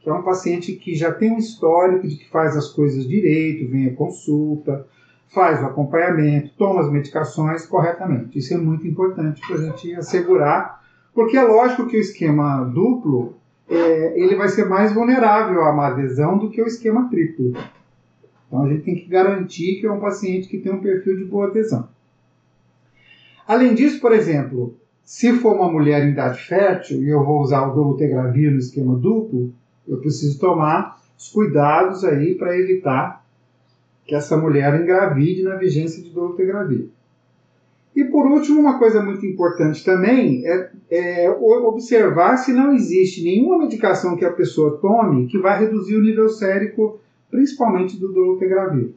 Que 0.00 0.08
é 0.08 0.12
um 0.12 0.22
paciente 0.22 0.72
que 0.72 0.94
já 0.94 1.12
tem 1.12 1.32
um 1.32 1.38
histórico 1.38 2.08
de 2.08 2.16
que 2.16 2.30
faz 2.30 2.56
as 2.56 2.68
coisas 2.68 3.06
direito, 3.06 3.70
vem 3.70 3.88
à 3.88 3.94
consulta, 3.94 4.86
faz 5.28 5.60
o 5.60 5.66
acompanhamento, 5.66 6.54
toma 6.56 6.80
as 6.80 6.90
medicações 6.90 7.66
corretamente. 7.66 8.38
Isso 8.38 8.54
é 8.54 8.56
muito 8.56 8.86
importante 8.86 9.42
para 9.46 9.56
a 9.56 9.60
gente 9.60 9.94
assegurar, 9.94 10.82
porque 11.14 11.36
é 11.36 11.42
lógico 11.42 11.86
que 11.86 11.96
o 11.96 12.00
esquema 12.00 12.64
duplo 12.64 13.34
é, 13.68 14.20
ele 14.20 14.36
vai 14.36 14.48
ser 14.48 14.66
mais 14.66 14.92
vulnerável 14.92 15.62
a 15.62 15.72
uma 15.72 15.88
adesão 15.88 16.38
do 16.38 16.50
que 16.50 16.62
o 16.62 16.66
esquema 16.66 17.08
triplo. 17.08 17.52
Então 18.46 18.64
a 18.64 18.68
gente 18.68 18.82
tem 18.82 18.94
que 18.94 19.06
garantir 19.06 19.80
que 19.80 19.86
é 19.86 19.92
um 19.92 20.00
paciente 20.00 20.48
que 20.48 20.58
tem 20.58 20.72
um 20.72 20.80
perfil 20.80 21.16
de 21.16 21.24
boa 21.24 21.48
adesão. 21.48 21.88
Além 23.46 23.74
disso, 23.74 24.00
por 24.00 24.12
exemplo, 24.12 24.76
se 25.02 25.32
for 25.34 25.54
uma 25.54 25.70
mulher 25.70 26.06
em 26.06 26.12
idade 26.12 26.40
fértil 26.42 27.02
e 27.02 27.08
eu 27.08 27.24
vou 27.24 27.40
usar 27.40 27.66
o 27.66 27.74
dolutegravir 27.74 28.50
no 28.50 28.58
esquema 28.58 28.94
duplo, 28.94 29.52
eu 29.86 29.98
preciso 29.98 30.38
tomar 30.38 30.98
os 31.16 31.28
cuidados 31.30 32.04
aí 32.04 32.34
para 32.34 32.58
evitar 32.58 33.24
que 34.04 34.14
essa 34.14 34.36
mulher 34.36 34.80
engravide 34.80 35.42
na 35.42 35.56
vigência 35.56 36.02
de 36.02 36.10
dolutegravir. 36.10 36.88
E 37.98 38.04
por 38.04 38.24
último, 38.26 38.60
uma 38.60 38.78
coisa 38.78 39.02
muito 39.02 39.26
importante 39.26 39.84
também 39.84 40.46
é, 40.46 40.70
é, 40.88 41.30
observar 41.30 42.36
se 42.36 42.52
não 42.52 42.72
existe 42.72 43.24
nenhuma 43.24 43.58
medicação 43.58 44.14
que 44.14 44.24
a 44.24 44.32
pessoa 44.32 44.78
tome 44.78 45.26
que 45.26 45.36
vai 45.36 45.58
reduzir 45.58 45.96
o 45.96 46.00
nível 46.00 46.28
sérico, 46.28 47.00
principalmente 47.28 47.98
do 47.98 48.12
dolutegravir. 48.12 48.90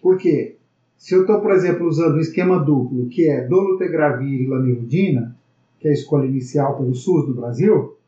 Por 0.00 0.16
quê? 0.16 0.56
Se 0.96 1.14
eu 1.14 1.20
estou, 1.20 1.42
por 1.42 1.50
exemplo, 1.50 1.86
usando 1.86 2.14
um 2.14 2.20
esquema 2.20 2.58
duplo, 2.58 3.06
que 3.10 3.28
é 3.28 3.46
dolutegravir 3.46 4.40
e 4.40 4.46
lamivudina, 4.46 5.36
que 5.78 5.86
é 5.86 5.90
a 5.90 5.94
escolha 5.94 6.24
inicial 6.24 6.74
pelo 6.74 6.94
SUS 6.94 7.26
do 7.26 7.34
Brasil, 7.34 7.98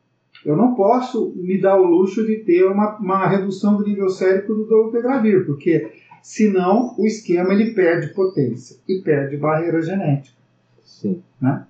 eu 0.43 0.57
não 0.57 0.73
posso 0.73 1.31
me 1.35 1.61
dar 1.61 1.79
o 1.79 1.85
luxo 1.85 2.25
de 2.25 2.37
ter 2.37 2.65
uma, 2.65 2.97
uma 2.97 3.27
redução 3.27 3.77
do 3.77 3.85
nível 3.85 4.09
sérico 4.09 4.55
do 4.55 4.65
dolutegravir, 4.65 5.45
porque 5.45 5.87
senão 6.21 6.95
o 6.97 7.05
esquema 7.05 7.53
ele 7.53 7.73
perde 7.73 8.13
potência 8.13 8.77
e 8.87 8.99
perde 9.01 9.37
barreira 9.37 9.81
genética. 9.81 10.37
Sim. 10.83 11.21
Né? 11.41 11.65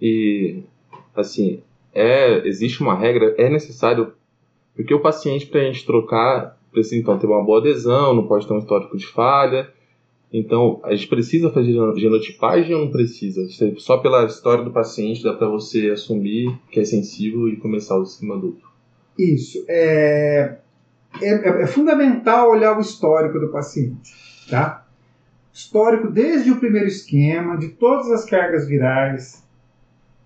E, 0.00 0.62
assim, 1.14 1.62
é, 1.94 2.46
existe 2.46 2.80
uma 2.80 2.94
regra, 2.94 3.34
é 3.36 3.48
necessário, 3.48 4.12
porque 4.74 4.94
o 4.94 5.00
paciente, 5.00 5.46
para 5.46 5.60
a 5.60 5.64
gente 5.64 5.84
trocar, 5.84 6.58
precisa 6.70 6.96
então 6.96 7.18
ter 7.18 7.26
uma 7.26 7.42
boa 7.42 7.60
adesão, 7.60 8.14
não 8.14 8.26
pode 8.26 8.46
ter 8.46 8.54
um 8.54 8.58
histórico 8.58 8.96
de 8.96 9.06
falha. 9.06 9.68
Então, 10.32 10.80
a 10.84 10.94
gente 10.94 11.08
precisa 11.08 11.50
fazer 11.50 11.72
genotipagem 11.96 12.74
ou 12.74 12.84
não 12.84 12.92
precisa? 12.92 13.48
Só 13.78 13.96
pela 13.96 14.26
história 14.26 14.62
do 14.62 14.70
paciente 14.70 15.22
dá 15.22 15.32
para 15.32 15.48
você 15.48 15.88
assumir 15.90 16.54
que 16.70 16.78
é 16.78 16.84
sensível 16.84 17.48
e 17.48 17.56
começar 17.56 17.98
o 17.98 18.02
esquema 18.02 18.36
duplo. 18.36 18.68
Isso. 19.18 19.64
É, 19.66 20.58
é, 21.20 21.28
é, 21.28 21.62
é, 21.62 21.66
fundamental 21.66 22.50
olhar 22.50 22.76
o 22.76 22.80
histórico 22.80 23.38
do 23.38 23.48
paciente, 23.48 24.46
tá? 24.48 24.86
Histórico 25.52 26.10
desde 26.10 26.50
o 26.50 26.58
primeiro 26.58 26.86
esquema, 26.86 27.56
de 27.56 27.68
todas 27.68 28.10
as 28.10 28.24
cargas 28.24 28.66
virais, 28.66 29.44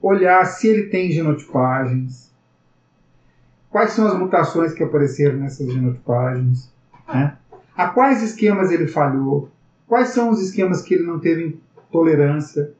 olhar 0.01 0.45
se 0.45 0.69
ele 0.69 0.85
tem 0.85 1.11
genotipagens, 1.11 2.33
quais 3.71 3.93
são 3.93 4.07
as 4.07 4.19
mutações 4.19 4.75
que 4.75 4.83
apareceram 4.83 5.39
nessas 5.39 5.73
genotipagens, 5.73 6.71
né? 7.09 7.39
a 7.75 7.89
quais 7.89 8.23
esquemas 8.23 8.71
ele 8.71 8.87
falhou, 8.87 9.49
quais 9.87 10.09
são 10.09 10.31
os 10.31 10.41
esquemas 10.41 10.83
que 10.83 10.95
ele 10.95 11.07
não 11.07 11.19
teve 11.19 11.59
tolerância, 11.91 12.75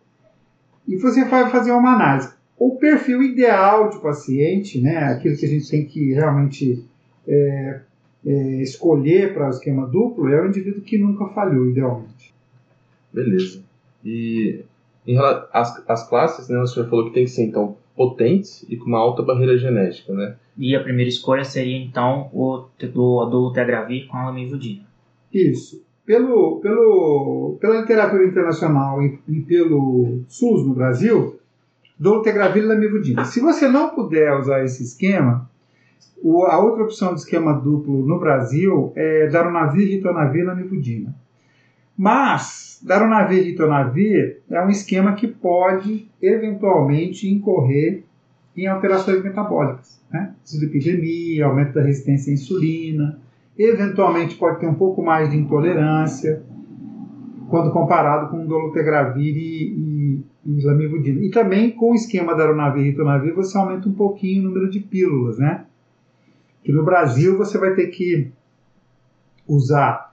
e 0.87 0.97
você 0.97 1.25
vai 1.25 1.49
fazer 1.49 1.73
uma 1.73 1.95
análise. 1.95 2.33
O 2.59 2.77
perfil 2.77 3.23
ideal 3.23 3.89
de 3.89 3.99
paciente, 4.01 4.81
né, 4.81 4.99
aquilo 5.05 5.37
que 5.37 5.47
a 5.47 5.49
gente 5.49 5.71
tem 5.71 5.87
que 5.87 6.13
realmente 6.13 6.85
é, 7.27 7.81
é, 8.25 8.63
escolher 8.63 9.35
para 9.35 9.47
o 9.47 9.51
esquema 9.51 9.87
duplo 9.87 10.29
é 10.29 10.43
o 10.43 10.47
indivíduo 10.47 10.83
que 10.83 10.99
nunca 10.99 11.27
falhou, 11.29 11.69
idealmente. 11.69 12.33
Beleza. 13.13 13.63
E 14.05 14.65
em 15.07 15.15
relação 15.15 15.49
às, 15.53 15.91
às 15.91 16.09
classes, 16.09 16.49
né, 16.49 16.61
o 16.61 16.67
senhor 16.67 16.89
falou 16.89 17.07
que 17.07 17.15
tem 17.15 17.25
que 17.25 17.31
ser, 17.31 17.43
então, 17.43 17.77
potentes 17.97 18.65
e 18.69 18.77
com 18.77 18.87
uma 18.87 18.99
alta 18.99 19.23
barreira 19.23 19.57
genética, 19.59 20.13
né? 20.13 20.37
E 20.57 20.75
a 20.75 20.83
primeira 20.83 21.09
escolha 21.09 21.45
seria 21.45 21.77
então 21.77 22.31
o 22.33 22.67
do 22.81 23.27
dolutegravir 23.27 24.07
com 24.07 24.17
a 24.17 24.27
lamivudina. 24.27 24.85
Isso. 25.33 25.83
Pelo, 26.05 26.61
pelo, 26.61 27.57
pela 27.61 27.81
literatura 27.81 28.27
internacional 28.27 29.03
e, 29.03 29.19
e 29.29 29.41
pelo 29.43 30.21
SUS 30.29 30.67
no 30.67 30.75
Brasil, 30.75 31.39
dolutegravir 31.99 32.63
e 32.63 32.67
lamivudina. 32.67 33.25
Se 33.25 33.41
você 33.41 33.69
não 33.69 33.91
puder 33.91 34.37
usar 34.39 34.65
esse 34.65 34.83
esquema, 34.83 35.49
o, 36.23 36.45
a 36.45 36.59
outra 36.59 36.85
opção 36.85 37.15
de 37.15 37.21
esquema 37.21 37.53
duplo 37.53 38.07
no 38.07 38.19
Brasil 38.19 38.93
é 38.95 39.27
darunavir, 39.27 39.89
ritonavir 39.89 40.43
e 40.43 40.45
lamivudina. 40.45 41.15
Mas 41.97 42.81
darunavir 42.83 43.39
e 43.39 43.51
ritonavir 43.51 44.41
é 44.49 44.65
um 44.65 44.71
esquema 44.71 45.15
que 45.15 45.27
pode 45.27 46.09
eventualmente 46.21 47.29
incorrer 47.29 48.05
em 48.57 48.67
alterações 48.67 49.23
metabólicas, 49.23 50.01
né? 50.11 50.35
Dislipidemia, 50.45 51.47
aumento 51.47 51.75
da 51.75 51.83
resistência 51.83 52.31
à 52.31 52.35
insulina, 52.35 53.19
eventualmente 53.59 54.37
pode 54.37 54.61
ter 54.61 54.67
um 54.67 54.75
pouco 54.75 55.03
mais 55.03 55.31
de 55.31 55.37
intolerância 55.37 56.43
quando 57.49 57.73
comparado 57.73 58.31
com 58.31 58.47
dolutegravir 58.47 59.37
e, 59.37 59.75
e, 59.75 60.25
e 60.47 60.65
lamivudina. 60.65 61.21
E 61.21 61.31
também 61.31 61.71
com 61.71 61.93
o 61.93 61.95
esquema 61.95 62.35
darunavir 62.35 62.85
e 62.85 62.91
ritonavir 62.91 63.35
você 63.35 63.57
aumenta 63.59 63.89
um 63.89 63.93
pouquinho 63.93 64.43
o 64.43 64.45
número 64.49 64.71
de 64.71 64.81
pílulas, 64.81 65.39
né? 65.39 65.67
Que 66.63 66.73
no 66.73 66.85
Brasil 66.85 67.37
você 67.37 67.59
vai 67.59 67.75
ter 67.75 67.89
que 67.89 68.31
usar 69.47 70.13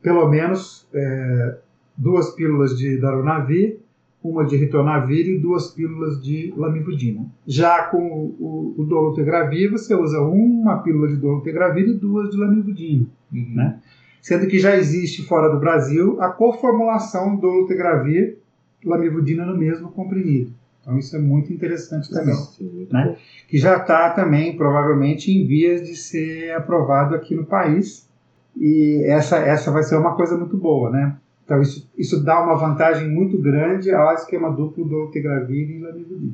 pelo 0.00 0.28
menos 0.28 0.88
é, 0.94 1.58
duas 1.96 2.30
pílulas 2.34 2.78
de 2.78 2.98
darunavir 2.98 3.80
uma 4.22 4.44
de 4.44 4.56
ritonavir 4.56 5.28
e 5.28 5.38
duas 5.38 5.72
pílulas 5.72 6.22
de 6.22 6.52
lamivudina. 6.56 7.26
Já 7.46 7.84
com 7.84 7.98
o, 7.98 8.74
o, 8.76 8.82
o 8.82 8.84
dolutegravir, 8.84 9.70
você 9.70 9.94
usa 9.94 10.20
uma 10.20 10.82
pílula 10.82 11.08
de 11.08 11.16
dolutegravir 11.16 11.88
e 11.88 11.94
duas 11.94 12.30
de 12.30 12.36
lamivudina, 12.36 13.06
uhum. 13.32 13.54
né? 13.54 13.80
Sendo 14.20 14.46
que 14.48 14.58
já 14.58 14.76
existe 14.76 15.22
fora 15.22 15.48
do 15.48 15.60
Brasil 15.60 16.20
a 16.20 16.30
coformulação 16.30 17.36
dolutegravir 17.36 18.38
lamivudina 18.84 19.46
no 19.46 19.56
mesmo 19.56 19.90
comprimido. 19.90 20.52
Então 20.88 20.98
isso 20.98 21.14
é 21.14 21.18
muito 21.18 21.52
interessante 21.52 22.10
também, 22.10 22.34
Sim, 22.34 22.88
né? 22.90 23.14
Que 23.46 23.58
já 23.58 23.76
está 23.76 24.08
também 24.08 24.56
provavelmente 24.56 25.30
em 25.30 25.46
vias 25.46 25.82
de 25.82 25.94
ser 25.94 26.50
aprovado 26.52 27.14
aqui 27.14 27.34
no 27.34 27.44
país. 27.44 28.08
E 28.56 29.04
essa 29.06 29.36
essa 29.36 29.70
vai 29.70 29.82
ser 29.82 29.96
uma 29.96 30.16
coisa 30.16 30.34
muito 30.38 30.56
boa, 30.56 30.88
né? 30.88 31.14
Então, 31.44 31.60
isso, 31.60 31.90
isso 31.96 32.24
dá 32.24 32.42
uma 32.42 32.56
vantagem 32.56 33.06
muito 33.06 33.38
grande 33.38 33.90
ao 33.90 34.14
esquema 34.14 34.50
duplo 34.50 34.84
do 34.84 34.90
Dolutegravir 34.90 35.70
e 35.70 35.78
Lamivudina. 35.78 36.32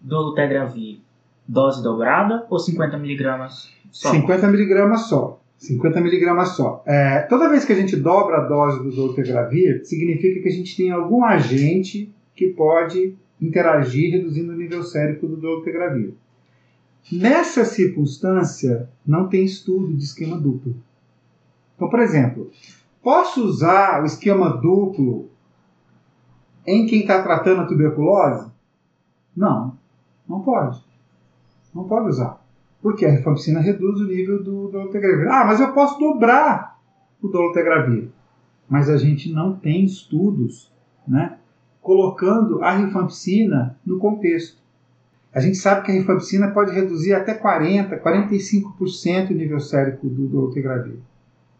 Dolutegravir, 0.00 1.00
dose 1.46 1.82
dobrada 1.82 2.46
ou 2.48 2.58
50mg 2.58 3.48
só? 3.90 4.12
50mg 4.12 4.96
só. 4.98 5.40
50mg 5.60 6.44
só. 6.46 6.82
É, 6.86 7.20
toda 7.22 7.48
vez 7.48 7.64
que 7.64 7.72
a 7.72 7.76
gente 7.76 7.96
dobra 7.96 8.38
a 8.38 8.46
dose 8.46 8.82
do 8.84 8.90
dolutegravir, 8.94 9.84
significa 9.84 10.40
que 10.42 10.48
a 10.48 10.52
gente 10.52 10.76
tem 10.76 10.92
algum 10.92 11.24
agente 11.24 12.12
que 12.34 12.48
pode 12.48 13.16
interagir 13.40 14.12
reduzindo 14.12 14.52
o 14.52 14.56
nível 14.56 14.82
sérico 14.82 15.26
do 15.26 15.36
dolutegravir. 15.36 16.14
Nessa 17.10 17.64
circunstância, 17.64 18.88
não 19.06 19.28
tem 19.28 19.44
estudo 19.44 19.94
de 19.94 20.04
esquema 20.04 20.38
duplo. 20.38 20.74
Então, 21.76 21.88
por 21.88 22.00
exemplo, 22.00 22.50
Posso 23.06 23.44
usar 23.44 24.02
o 24.02 24.04
esquema 24.04 24.50
duplo 24.56 25.30
em 26.66 26.86
quem 26.86 27.02
está 27.02 27.22
tratando 27.22 27.60
a 27.60 27.64
tuberculose? 27.64 28.50
Não, 29.36 29.78
não 30.28 30.40
pode. 30.40 30.84
Não 31.72 31.84
pode 31.84 32.08
usar. 32.08 32.44
Porque 32.82 33.06
a 33.06 33.10
rifampicina 33.12 33.60
reduz 33.60 34.00
o 34.00 34.08
nível 34.08 34.42
do 34.42 34.66
dolutegravir. 34.72 35.28
Ah, 35.28 35.44
mas 35.44 35.60
eu 35.60 35.72
posso 35.72 36.00
dobrar 36.00 36.80
o 37.22 37.28
dolutegravir. 37.28 38.08
Mas 38.68 38.90
a 38.90 38.96
gente 38.96 39.32
não 39.32 39.54
tem 39.54 39.84
estudos 39.84 40.72
né, 41.06 41.38
colocando 41.86 42.64
a 42.64 42.72
rifampicina 42.72 43.78
no 43.86 44.00
contexto. 44.00 44.58
A 45.32 45.38
gente 45.38 45.56
sabe 45.56 45.86
que 45.86 45.92
a 45.92 45.94
rifampicina 45.94 46.48
pode 46.48 46.72
reduzir 46.72 47.14
até 47.14 47.32
40%, 47.32 48.02
45% 48.02 49.30
o 49.30 49.34
nível 49.34 49.60
sérico 49.60 50.08
do 50.08 50.26
dolutegravir. 50.26 50.96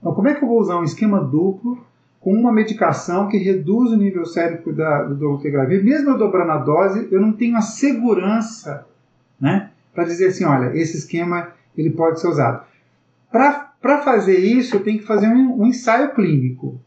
Então, 0.01 0.13
como 0.13 0.27
é 0.27 0.35
que 0.35 0.43
eu 0.43 0.49
vou 0.49 0.59
usar 0.59 0.81
um 0.81 0.83
esquema 0.83 1.23
duplo 1.23 1.79
com 2.19 2.33
uma 2.33 2.53
medicação 2.53 3.29
que 3.29 3.37
reduz 3.37 3.93
o 3.93 3.97
nível 3.97 4.27
sérico 4.27 4.73
da, 4.73 5.05
do 5.05 5.15
dolutegravir? 5.15 5.85
Mesmo 5.85 6.11
eu 6.11 6.19
dobrando 6.19 6.51
a 6.51 6.59
dose, 6.59 7.07
eu 7.13 7.21
não 7.21 7.33
tenho 7.33 7.57
a 7.57 7.63
segurança 7.63 8.85
né, 9.41 9.71
para 9.95 10.03
dizer 10.03 10.27
assim, 10.29 10.45
olha, 10.45 10.77
esse 10.77 10.97
esquema 10.97 11.53
ele 11.79 11.91
pode 11.91 12.21
ser 12.21 12.27
usado. 12.27 12.67
Para 13.31 14.03
fazer 14.03 14.39
isso, 14.39 14.75
eu 14.75 14.83
tenho 14.83 14.99
que 14.99 15.07
fazer 15.07 15.29
um, 15.29 15.63
um 15.63 15.67
ensaio 15.67 16.13
clínico. 16.17 16.81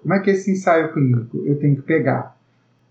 Como 0.00 0.14
é 0.14 0.20
que 0.20 0.30
é 0.30 0.32
esse 0.32 0.50
ensaio 0.50 0.94
clínico? 0.94 1.42
Eu 1.44 1.58
tenho 1.58 1.76
que 1.76 1.82
pegar 1.82 2.34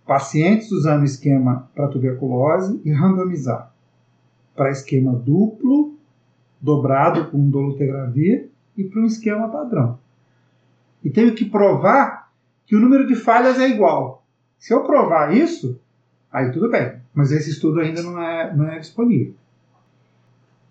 pacientes 0.05 0.71
usando 0.71 1.05
esquema 1.05 1.69
para 1.73 1.87
tuberculose 1.87 2.81
e 2.83 2.91
randomizar 2.91 3.73
para 4.55 4.69
esquema 4.69 5.13
duplo, 5.13 5.97
dobrado 6.61 7.29
com 7.29 7.49
dolutegravir, 7.49 8.49
e 8.77 8.83
para 8.83 9.01
um 9.01 9.05
esquema 9.05 9.49
padrão. 9.49 9.99
E 11.03 11.09
tenho 11.09 11.35
que 11.35 11.45
provar 11.45 12.31
que 12.65 12.75
o 12.75 12.79
número 12.79 13.05
de 13.05 13.15
falhas 13.15 13.59
é 13.59 13.67
igual. 13.67 14.25
Se 14.57 14.73
eu 14.73 14.83
provar 14.83 15.35
isso, 15.35 15.79
aí 16.31 16.51
tudo 16.51 16.71
bem. 16.71 16.93
Mas 17.13 17.31
esse 17.31 17.51
estudo 17.51 17.81
ainda 17.81 18.01
não 18.01 18.19
é, 18.19 18.55
não 18.55 18.69
é 18.69 18.79
disponível. 18.79 19.35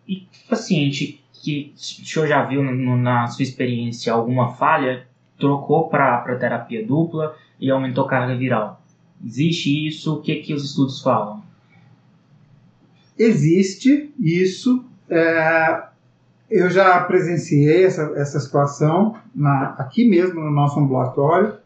E 0.09 0.27
paciente 0.49 1.23
que 1.33 1.73
o 1.77 1.79
senhor 1.79 2.27
já 2.27 2.45
viu 2.45 2.63
no, 2.63 2.97
na 2.97 3.27
sua 3.29 3.43
experiência 3.43 4.13
alguma 4.13 4.55
falha, 4.55 5.07
trocou 5.39 5.89
para 5.89 6.39
terapia 6.39 6.85
dupla 6.85 7.37
e 7.61 7.71
aumentou 7.71 8.07
carga 8.07 8.35
viral. 8.37 8.82
Existe 9.25 9.89
isso? 9.89 10.15
O 10.15 10.21
que, 10.21 10.37
que 10.37 10.53
os 10.53 10.65
estudos 10.65 11.01
falam? 11.01 11.43
Existe 13.19 14.13
isso. 14.19 14.85
É, 15.09 15.85
eu 16.51 16.69
já 16.69 17.01
presenciei 17.05 17.85
essa, 17.85 18.03
essa 18.17 18.41
situação 18.41 19.17
na, 19.35 19.71
aqui 19.79 20.09
mesmo 20.09 20.41
no 20.41 20.51
nosso 20.51 20.79
ambulatório, 20.81 21.57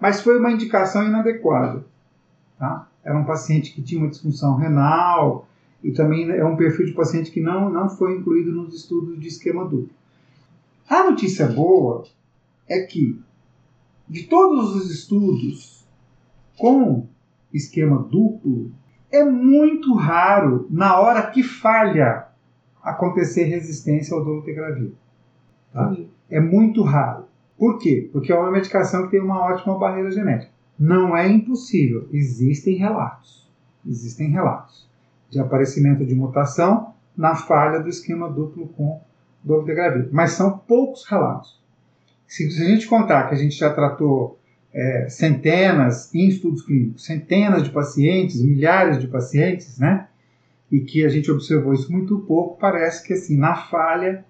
mas 0.00 0.20
foi 0.20 0.38
uma 0.38 0.50
indicação 0.50 1.06
inadequada. 1.06 1.84
Tá? 2.58 2.88
Era 3.04 3.18
um 3.18 3.24
paciente 3.24 3.72
que 3.72 3.82
tinha 3.82 4.00
uma 4.00 4.10
disfunção 4.10 4.56
renal 4.56 5.46
e 5.82 5.92
também 5.92 6.30
é 6.30 6.44
um 6.44 6.56
perfil 6.56 6.86
de 6.86 6.92
paciente 6.92 7.30
que 7.30 7.40
não, 7.40 7.70
não 7.70 7.88
foi 7.88 8.16
incluído 8.16 8.50
nos 8.50 8.74
estudos 8.74 9.20
de 9.20 9.28
esquema 9.28 9.64
duplo. 9.64 9.90
A 10.88 11.10
notícia 11.10 11.46
boa 11.46 12.04
é 12.66 12.80
que, 12.80 13.20
de 14.08 14.24
todos 14.24 14.74
os 14.74 14.90
estudos 14.90 15.77
com 16.58 17.06
esquema 17.52 17.98
duplo, 18.02 18.72
é 19.10 19.24
muito 19.24 19.94
raro 19.94 20.66
na 20.70 20.98
hora 20.98 21.30
que 21.30 21.42
falha 21.42 22.26
acontecer 22.82 23.44
resistência 23.44 24.14
ao 24.16 24.24
dolutegravir. 24.24 24.92
Tá? 25.72 25.96
É 26.30 26.40
muito 26.40 26.82
raro. 26.82 27.24
Por 27.56 27.78
quê? 27.78 28.08
Porque 28.12 28.32
é 28.32 28.38
uma 28.38 28.50
medicação 28.50 29.04
que 29.04 29.12
tem 29.12 29.20
uma 29.20 29.40
ótima 29.40 29.78
barreira 29.78 30.10
genética. 30.10 30.52
Não 30.78 31.16
é 31.16 31.26
impossível. 31.26 32.08
Existem 32.12 32.76
relatos. 32.76 33.48
Existem 33.86 34.30
relatos 34.30 34.88
de 35.30 35.40
aparecimento 35.40 36.04
de 36.04 36.14
mutação 36.14 36.94
na 37.16 37.34
falha 37.34 37.80
do 37.80 37.88
esquema 37.88 38.30
duplo 38.30 38.68
com 38.68 39.00
dolutegravir. 39.42 40.08
Mas 40.12 40.32
são 40.32 40.56
poucos 40.58 41.04
relatos. 41.04 41.60
Se, 42.26 42.50
se 42.50 42.62
a 42.62 42.66
gente 42.66 42.86
contar 42.86 43.28
que 43.28 43.34
a 43.34 43.38
gente 43.38 43.56
já 43.56 43.72
tratou 43.72 44.38
é, 44.72 45.08
centenas 45.08 46.14
em 46.14 46.28
estudos 46.28 46.62
clínicos, 46.62 47.04
centenas 47.04 47.62
de 47.62 47.70
pacientes, 47.70 48.42
milhares 48.42 48.98
de 48.98 49.06
pacientes, 49.08 49.78
né? 49.78 50.06
e 50.70 50.80
que 50.80 51.04
a 51.04 51.08
gente 51.08 51.30
observou 51.30 51.72
isso 51.72 51.90
muito 51.90 52.18
pouco, 52.20 52.58
parece 52.58 53.06
que 53.06 53.14
assim, 53.14 53.36
na 53.36 53.54
falha, 53.54 54.24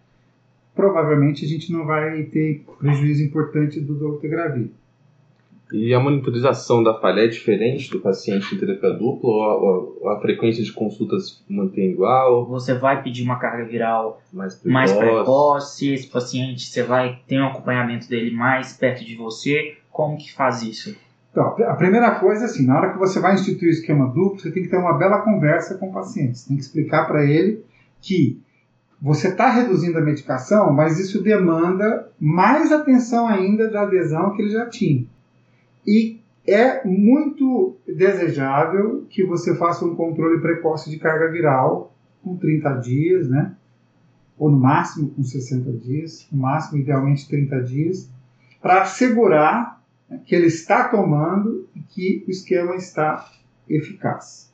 provavelmente 0.74 1.44
a 1.44 1.48
gente 1.48 1.72
não 1.72 1.84
vai 1.84 2.22
ter 2.24 2.64
prejuízo 2.78 3.24
importante 3.24 3.80
do 3.80 3.94
dolutegravir. 3.94 4.68
E 5.72 5.92
a 5.92 6.00
monitorização 6.00 6.82
da 6.82 6.94
falha 6.94 7.20
é 7.20 7.26
diferente 7.26 7.90
do 7.90 8.00
paciente 8.00 8.54
em 8.54 8.58
terapia 8.58 8.90
dupla 8.90 9.28
ou 9.30 10.08
a, 10.08 10.14
a, 10.14 10.20
frequência 10.20 10.64
de 10.64 10.72
consultas 10.72 11.44
mantém 11.48 11.90
igual? 11.90 12.46
Você 12.46 12.74
vai 12.74 13.02
pedir 13.02 13.22
uma 13.22 13.38
carga 13.38 13.64
viral 13.64 14.22
mais 14.32 14.54
precoce. 14.54 14.72
mais 14.72 14.92
precoce, 14.92 15.92
esse 15.92 16.06
paciente 16.06 16.66
você 16.66 16.82
vai 16.82 17.20
ter 17.26 17.38
um 17.38 17.48
acompanhamento 17.48 18.08
dele 18.08 18.34
mais 18.34 18.72
perto 18.72 19.04
de 19.04 19.14
você, 19.16 19.76
como 19.90 20.16
que 20.16 20.32
faz 20.32 20.62
isso? 20.62 20.96
Então, 21.30 21.44
a 21.66 21.74
primeira 21.74 22.12
coisa 22.18 22.42
é 22.42 22.44
assim, 22.46 22.66
na 22.66 22.78
hora 22.78 22.92
que 22.92 22.98
você 22.98 23.20
vai 23.20 23.34
instituir 23.34 23.68
o 23.68 23.72
esquema 23.72 24.06
duplo, 24.06 24.40
você 24.40 24.50
tem 24.50 24.62
que 24.62 24.70
ter 24.70 24.78
uma 24.78 24.96
bela 24.96 25.20
conversa 25.20 25.76
com 25.76 25.90
o 25.90 25.92
paciente. 25.92 26.38
Você 26.38 26.48
tem 26.48 26.56
que 26.56 26.62
explicar 26.62 27.06
para 27.06 27.24
ele 27.24 27.62
que 28.00 28.40
você 29.00 29.28
está 29.28 29.50
reduzindo 29.50 29.98
a 29.98 30.02
medicação, 30.02 30.72
mas 30.72 30.98
isso 30.98 31.22
demanda 31.22 32.10
mais 32.18 32.72
atenção 32.72 33.28
ainda 33.28 33.70
da 33.70 33.82
adesão 33.82 34.34
que 34.34 34.42
ele 34.42 34.50
já 34.50 34.66
tinha. 34.66 35.04
E 35.88 36.20
é 36.46 36.86
muito 36.86 37.78
desejável 37.86 39.06
que 39.08 39.24
você 39.24 39.56
faça 39.56 39.86
um 39.86 39.96
controle 39.96 40.38
precoce 40.38 40.90
de 40.90 40.98
carga 40.98 41.32
viral 41.32 41.96
com 42.22 42.36
30 42.36 42.74
dias, 42.74 43.30
né? 43.30 43.56
Ou 44.36 44.50
no 44.50 44.60
máximo 44.60 45.08
com 45.08 45.22
60 45.22 45.72
dias, 45.78 46.28
no 46.30 46.42
máximo, 46.42 46.78
idealmente 46.78 47.26
30 47.26 47.62
dias, 47.62 48.10
para 48.60 48.82
assegurar 48.82 49.82
que 50.26 50.34
ele 50.34 50.48
está 50.48 50.88
tomando 50.88 51.66
e 51.74 51.80
que 51.80 52.22
o 52.28 52.30
esquema 52.30 52.76
está 52.76 53.26
eficaz. 53.66 54.52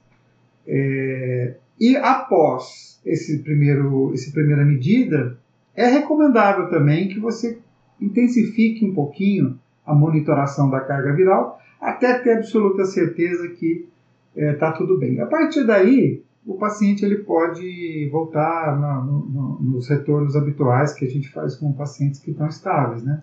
É, 0.64 1.57
e 1.81 1.97
após 1.97 3.01
esse 3.05 3.42
primeiro, 3.42 4.14
essa 4.14 4.31
primeira 4.31 4.64
medida, 4.64 5.37
é 5.75 5.87
recomendável 5.88 6.70
também 6.70 7.09
que 7.09 7.18
você 7.18 7.59
intensifique 8.01 8.85
um 8.85 8.94
pouquinho 8.94 9.59
a 9.87 9.94
monitoração 9.94 10.70
da 10.70 10.81
carga 10.81 11.12
viral 11.12 11.61
até 11.81 12.18
ter 12.18 12.38
absoluta 12.38 12.85
certeza 12.85 13.49
que 13.49 13.88
está 14.35 14.47
é, 14.47 14.55
tá 14.55 14.73
tudo 14.73 14.99
bem. 14.99 15.20
A 15.20 15.27
partir 15.27 15.64
daí, 15.64 16.23
o 16.47 16.55
paciente 16.55 17.05
ele 17.05 17.18
pode 17.18 18.09
voltar 18.11 18.77
no, 18.77 19.27
no, 19.27 19.61
nos 19.61 19.88
retornos 19.88 20.35
habituais 20.37 20.92
que 20.92 21.05
a 21.05 21.11
gente 21.11 21.29
faz 21.29 21.57
com 21.57 21.73
pacientes 21.73 22.20
que 22.20 22.31
estão 22.31 22.47
estáveis, 22.47 23.03
né? 23.03 23.23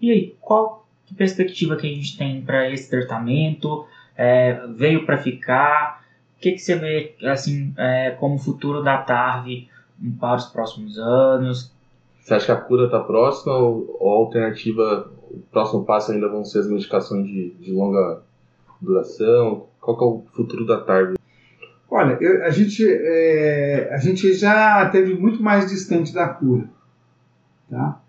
E 0.00 0.10
aí, 0.10 0.36
qual 0.40 0.86
perspectiva 1.16 1.76
que 1.76 1.86
a 1.86 1.94
gente 1.94 2.16
tem 2.16 2.42
para 2.42 2.70
esse 2.70 2.88
tratamento? 2.88 3.84
É, 4.16 4.66
veio 4.76 5.04
para 5.04 5.18
ficar? 5.18 6.04
O 6.36 6.40
que, 6.40 6.52
que 6.52 6.58
você 6.58 6.76
vê 6.76 7.14
assim 7.24 7.74
é, 7.76 8.12
como 8.12 8.38
futuro 8.38 8.82
da 8.82 8.98
TARV 8.98 9.68
para 10.18 10.36
os 10.36 10.46
próximos 10.46 10.98
anos? 10.98 11.72
Você 12.20 12.34
acha 12.34 12.46
que 12.46 12.52
a 12.52 12.56
cura 12.56 12.86
está 12.86 13.00
próxima 13.00 13.54
ou, 13.54 13.96
ou, 13.98 14.12
a 14.12 14.16
alternativa, 14.18 15.10
o 15.30 15.40
próximo 15.50 15.84
passo 15.84 16.12
ainda 16.12 16.28
vão 16.28 16.44
ser 16.44 16.60
as 16.60 16.68
medicações 16.68 17.26
de, 17.26 17.50
de 17.54 17.72
longa 17.72 18.22
duração? 18.80 19.66
Qual 19.80 19.96
é 19.98 20.04
o 20.04 20.24
futuro 20.34 20.66
da 20.66 20.80
TARV? 20.80 21.16
Olha, 21.90 22.16
eu, 22.20 22.44
a, 22.44 22.50
gente, 22.50 22.84
é, 22.86 23.90
a 23.92 23.98
gente 23.98 24.32
já 24.32 24.88
teve 24.90 25.14
muito 25.14 25.42
mais 25.42 25.70
distante 25.70 26.12
da 26.12 26.28
cura. 26.28 26.68
Tá? 27.68 28.00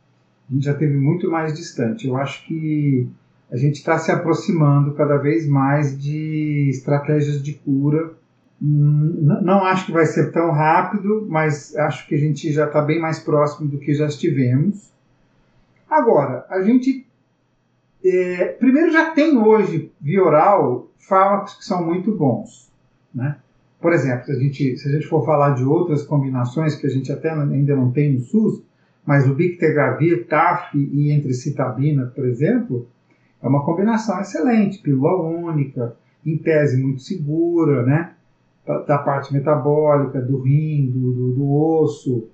A 0.49 0.53
gente 0.53 0.65
já 0.65 0.73
teve 0.73 0.95
muito 0.97 1.29
mais 1.29 1.53
distante. 1.53 2.07
Eu 2.07 2.17
acho 2.17 2.45
que 2.45 3.07
a 3.51 3.57
gente 3.57 3.75
está 3.75 3.97
se 3.97 4.11
aproximando 4.11 4.93
cada 4.93 5.17
vez 5.17 5.47
mais 5.47 5.97
de 5.97 6.69
estratégias 6.69 7.41
de 7.41 7.53
cura 7.53 8.15
não 8.63 9.65
acho 9.65 9.87
que 9.87 9.91
vai 9.91 10.05
ser 10.05 10.31
tão 10.31 10.51
rápido, 10.51 11.25
mas 11.27 11.75
acho 11.75 12.07
que 12.07 12.13
a 12.13 12.17
gente 12.17 12.51
já 12.51 12.67
está 12.67 12.79
bem 12.79 12.99
mais 12.99 13.17
próximo 13.17 13.67
do 13.67 13.79
que 13.79 13.91
já 13.91 14.05
estivemos. 14.05 14.91
Agora, 15.89 16.45
a 16.47 16.61
gente 16.61 17.00
é, 18.03 18.45
primeiro 18.59 18.91
já 18.91 19.11
tem 19.11 19.37
hoje 19.37 19.91
via 19.99 20.23
oral 20.23 20.89
fármacos 20.99 21.55
que 21.55 21.65
são 21.65 21.85
muito 21.85 22.15
bons, 22.15 22.71
né? 23.13 23.37
Por 23.79 23.93
exemplo, 23.93 24.25
se 24.25 24.31
a 24.31 24.35
gente, 24.35 24.77
se 24.77 24.87
a 24.87 24.91
gente 24.91 25.07
for 25.07 25.25
falar 25.25 25.55
de 25.55 25.63
outras 25.63 26.03
combinações 26.03 26.75
que 26.75 26.85
a 26.85 26.89
gente 26.89 27.11
até 27.11 27.31
ainda 27.31 27.75
não 27.75 27.91
tem 27.91 28.13
no 28.13 28.19
SUS, 28.19 28.61
mas 29.03 29.27
o 29.27 29.33
Bictegravir, 29.33 30.27
TAF 30.27 30.77
e 30.77 31.11
Entrecitabina, 31.11 32.05
por 32.05 32.25
exemplo, 32.25 32.87
é 33.41 33.47
uma 33.47 33.65
combinação 33.65 34.21
excelente, 34.21 34.79
pílula 34.79 35.19
única, 35.19 35.95
em 36.23 36.37
tese 36.37 36.79
muito 36.79 37.01
segura, 37.01 37.83
né? 37.83 38.13
da 38.87 38.97
parte 38.99 39.33
metabólica, 39.33 40.21
do 40.21 40.41
rim, 40.41 40.89
do, 40.91 41.11
do, 41.11 41.31
do, 41.33 41.53
osso. 41.53 42.27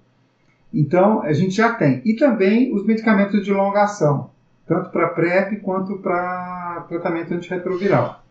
Então, 0.73 1.21
a 1.21 1.32
gente 1.32 1.56
já 1.56 1.73
tem. 1.73 2.01
E 2.06 2.15
também 2.15 2.73
os 2.75 2.86
medicamentos 2.86 3.43
de 3.43 3.51
longa 3.51 3.84
ação, 3.84 4.30
tanto 4.67 4.89
para 4.89 5.10
PrEP 5.10 5.62
quanto 5.62 5.97
para 5.99 6.86
tratamento 6.89 7.34
antirretroviral. 7.34 8.23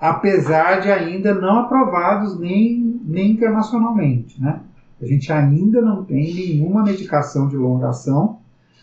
Apesar 0.00 0.80
de 0.80 0.90
ainda 0.90 1.34
não 1.34 1.60
aprovados 1.60 2.38
nem, 2.38 3.00
nem 3.04 3.32
internacionalmente. 3.32 4.40
Né? 4.40 4.60
A 5.00 5.06
gente 5.06 5.32
ainda 5.32 5.80
não 5.80 6.04
tem 6.04 6.34
nenhuma 6.34 6.82
medicação 6.82 7.48
de 7.48 7.56
longa 7.56 7.88
ação 7.88 8.38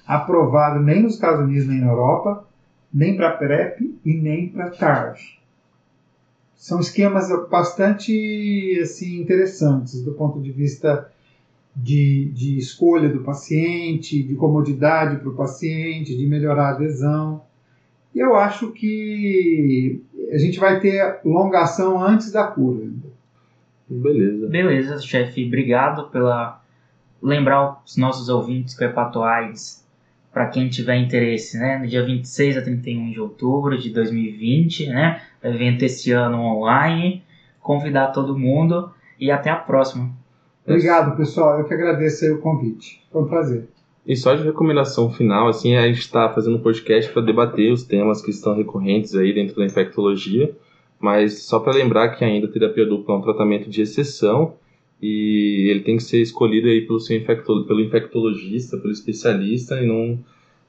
aprovada 0.06 0.80
nem 0.80 1.04
nos 1.04 1.14
Estados 1.14 1.42
Unidos 1.42 1.68
nem 1.68 1.82
na 1.82 1.88
Europa, 1.88 2.46
nem 2.94 3.16
para 3.16 3.38
PrEP 3.38 4.00
e 4.04 4.14
nem 4.16 4.50
para 4.50 4.72
TARV 4.72 5.40
são 6.60 6.82
esquemas 6.82 7.30
bastante 7.50 8.78
assim, 8.84 9.22
interessantes 9.22 10.04
do 10.04 10.12
ponto 10.12 10.42
de 10.42 10.52
vista 10.52 11.10
de, 11.76 12.32
de 12.34 12.58
escolha 12.58 13.10
do 13.10 13.22
paciente, 13.22 14.22
de 14.24 14.36
comodidade 14.36 15.18
para 15.18 15.30
o 15.30 15.36
paciente, 15.36 16.18
de 16.18 16.26
melhorar 16.26 16.70
a 16.70 16.76
adesão. 16.76 17.44
E 18.14 18.20
eu 18.20 18.36
acho 18.36 18.72
que 18.72 20.02
a 20.32 20.38
gente 20.38 20.60
vai 20.60 20.80
ter 20.80 21.20
longação 21.24 22.02
antes 22.02 22.32
da 22.32 22.46
cura. 22.46 22.88
Beleza. 23.90 24.48
Beleza, 24.48 25.00
chefe. 25.00 25.46
Obrigado 25.46 26.10
pela 26.10 26.62
lembrar 27.22 27.82
os 27.86 27.98
nossos 27.98 28.30
ouvintes 28.30 28.78
que 28.78 28.84
o 28.84 28.88
hepatoaides, 28.88 29.86
para 30.32 30.48
quem 30.48 30.70
tiver 30.70 30.98
interesse, 30.98 31.58
né, 31.58 31.80
no 31.80 31.88
dia 31.88 32.06
26 32.06 32.58
a 32.58 32.62
31 32.62 33.12
de 33.12 33.20
outubro 33.20 33.78
de 33.78 33.90
2020, 33.90 34.88
né, 34.88 35.22
evento 35.44 35.84
esse 35.84 36.12
ano 36.12 36.38
online. 36.40 37.24
Convidar 37.60 38.08
todo 38.08 38.38
mundo 38.38 38.92
e 39.20 39.32
até 39.32 39.50
a 39.50 39.56
próxima. 39.56 40.12
Obrigado, 40.70 41.18
pessoal. 41.18 41.60
Eu 41.60 41.66
que 41.66 41.74
agradeço 41.74 42.34
o 42.34 42.40
convite. 42.40 43.02
Foi 43.12 43.24
um 43.24 43.28
prazer. 43.28 43.68
E 44.06 44.16
só 44.16 44.34
de 44.34 44.44
recomendação 44.44 45.12
final, 45.12 45.48
assim, 45.48 45.76
a 45.76 45.88
gente 45.88 46.00
está 46.00 46.30
fazendo 46.30 46.58
um 46.58 46.62
podcast 46.62 47.12
para 47.12 47.22
debater 47.22 47.72
os 47.72 47.84
temas 47.84 48.22
que 48.22 48.32
estão 48.32 48.56
recorrentes 48.56 49.16
aí 49.16 49.34
dentro 49.34 49.56
da 49.56 49.66
infectologia, 49.66 50.56
mas 51.00 51.44
só 51.44 51.60
para 51.60 51.74
lembrar 51.74 52.10
que 52.10 52.24
ainda 52.24 52.48
a 52.48 52.52
terapia 52.52 52.86
dupla 52.86 53.16
é 53.16 53.18
um 53.18 53.22
tratamento 53.22 53.70
de 53.70 53.82
exceção 53.82 54.56
e 55.02 55.68
ele 55.70 55.82
tem 55.82 55.98
que 55.98 56.04
ser 56.04 56.22
escolhido 56.22 56.68
aí 56.68 56.82
pelo 56.82 57.00
seu 57.00 57.18
infecto, 57.18 57.66
pelo 57.66 57.82
infectologista, 57.82 58.78
pelo 58.78 58.92
especialista 58.92 59.80
e 59.82 59.86
não 59.86 60.20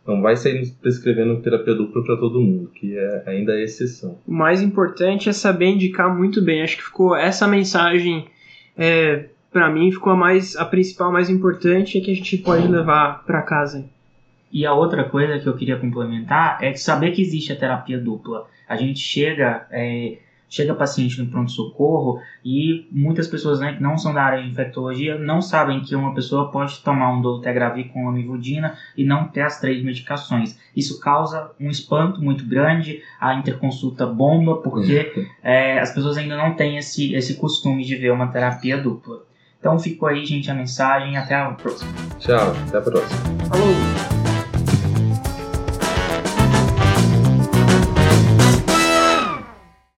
não 0.07 0.23
vai 0.23 0.35
sair 0.35 0.67
prescrevendo 0.81 1.41
terapia 1.41 1.75
dupla 1.75 2.03
para 2.03 2.17
todo 2.17 2.41
mundo, 2.41 2.71
que 2.75 2.97
é, 2.97 3.23
ainda 3.27 3.53
é 3.53 3.65
exceção. 3.65 4.19
O 4.27 4.33
mais 4.33 4.63
importante 4.63 5.29
é 5.29 5.33
saber 5.33 5.67
indicar 5.67 6.15
muito 6.15 6.43
bem. 6.43 6.63
Acho 6.63 6.79
que 6.79 6.85
ficou 6.85 7.15
essa 7.15 7.47
mensagem 7.47 8.27
é, 8.77 9.27
para 9.53 9.71
mim 9.71 9.91
ficou 9.91 10.13
a 10.13 10.17
mais 10.17 10.57
a 10.57 10.65
principal, 10.65 11.13
mais 11.13 11.29
importante 11.29 11.99
é 11.99 12.01
que 12.01 12.11
a 12.11 12.15
gente 12.15 12.39
pode 12.39 12.67
levar 12.69 13.25
para 13.25 13.43
casa. 13.43 13.85
E 14.53 14.67
a 14.67 14.75
outra 14.75 15.05
coisa 15.05 15.39
que 15.39 15.49
eu 15.49 15.57
queria 15.57 15.79
complementar 15.79 16.59
é 16.63 16.75
saber 16.75 17.13
que 17.13 17.23
existe 17.23 17.53
a 17.53 17.57
terapia 17.57 17.99
dupla. 17.99 18.47
A 18.69 18.77
gente 18.77 18.99
chega 18.99 19.67
é, 19.71 20.19
chega 20.51 20.75
paciente 20.75 21.23
no 21.23 21.31
pronto-socorro 21.31 22.21
e 22.45 22.89
muitas 22.91 23.29
pessoas 23.29 23.61
né, 23.61 23.75
que 23.75 23.83
não 23.83 23.97
são 23.97 24.13
da 24.13 24.23
área 24.23 24.43
de 24.43 24.51
infectologia 24.51 25.17
não 25.17 25.41
sabem 25.41 25.81
que 25.81 25.95
uma 25.95 26.13
pessoa 26.13 26.51
pode 26.51 26.81
tomar 26.81 27.13
um 27.13 27.23
dolutegravir 27.23 27.93
com 27.93 28.09
amivudina 28.09 28.77
e 28.97 29.05
não 29.05 29.29
ter 29.29 29.43
as 29.43 29.61
três 29.61 29.83
medicações. 29.83 30.59
Isso 30.77 30.99
causa 30.99 31.53
um 31.61 31.71
espanto 31.71 32.21
muito 32.21 32.45
grande, 32.45 33.01
a 33.21 33.35
interconsulta 33.35 34.05
bomba, 34.05 34.57
porque 34.57 35.29
é, 35.41 35.79
as 35.79 35.93
pessoas 35.93 36.19
ainda 36.19 36.37
não 36.37 36.55
têm 36.55 36.77
esse, 36.77 37.15
esse 37.15 37.37
costume 37.37 37.85
de 37.85 37.95
ver 37.95 38.11
uma 38.11 38.27
terapia 38.27 38.77
dupla. 38.77 39.30
Então 39.61 39.79
ficou 39.79 40.09
aí, 40.09 40.25
gente, 40.25 40.51
a 40.51 40.55
mensagem. 40.55 41.17
Até 41.17 41.35
a 41.35 41.51
próxima. 41.53 41.93
Tchau, 42.19 42.55
até 42.67 42.79
a 42.79 42.81
próxima. 42.81 43.21
Falou! 43.49 44.20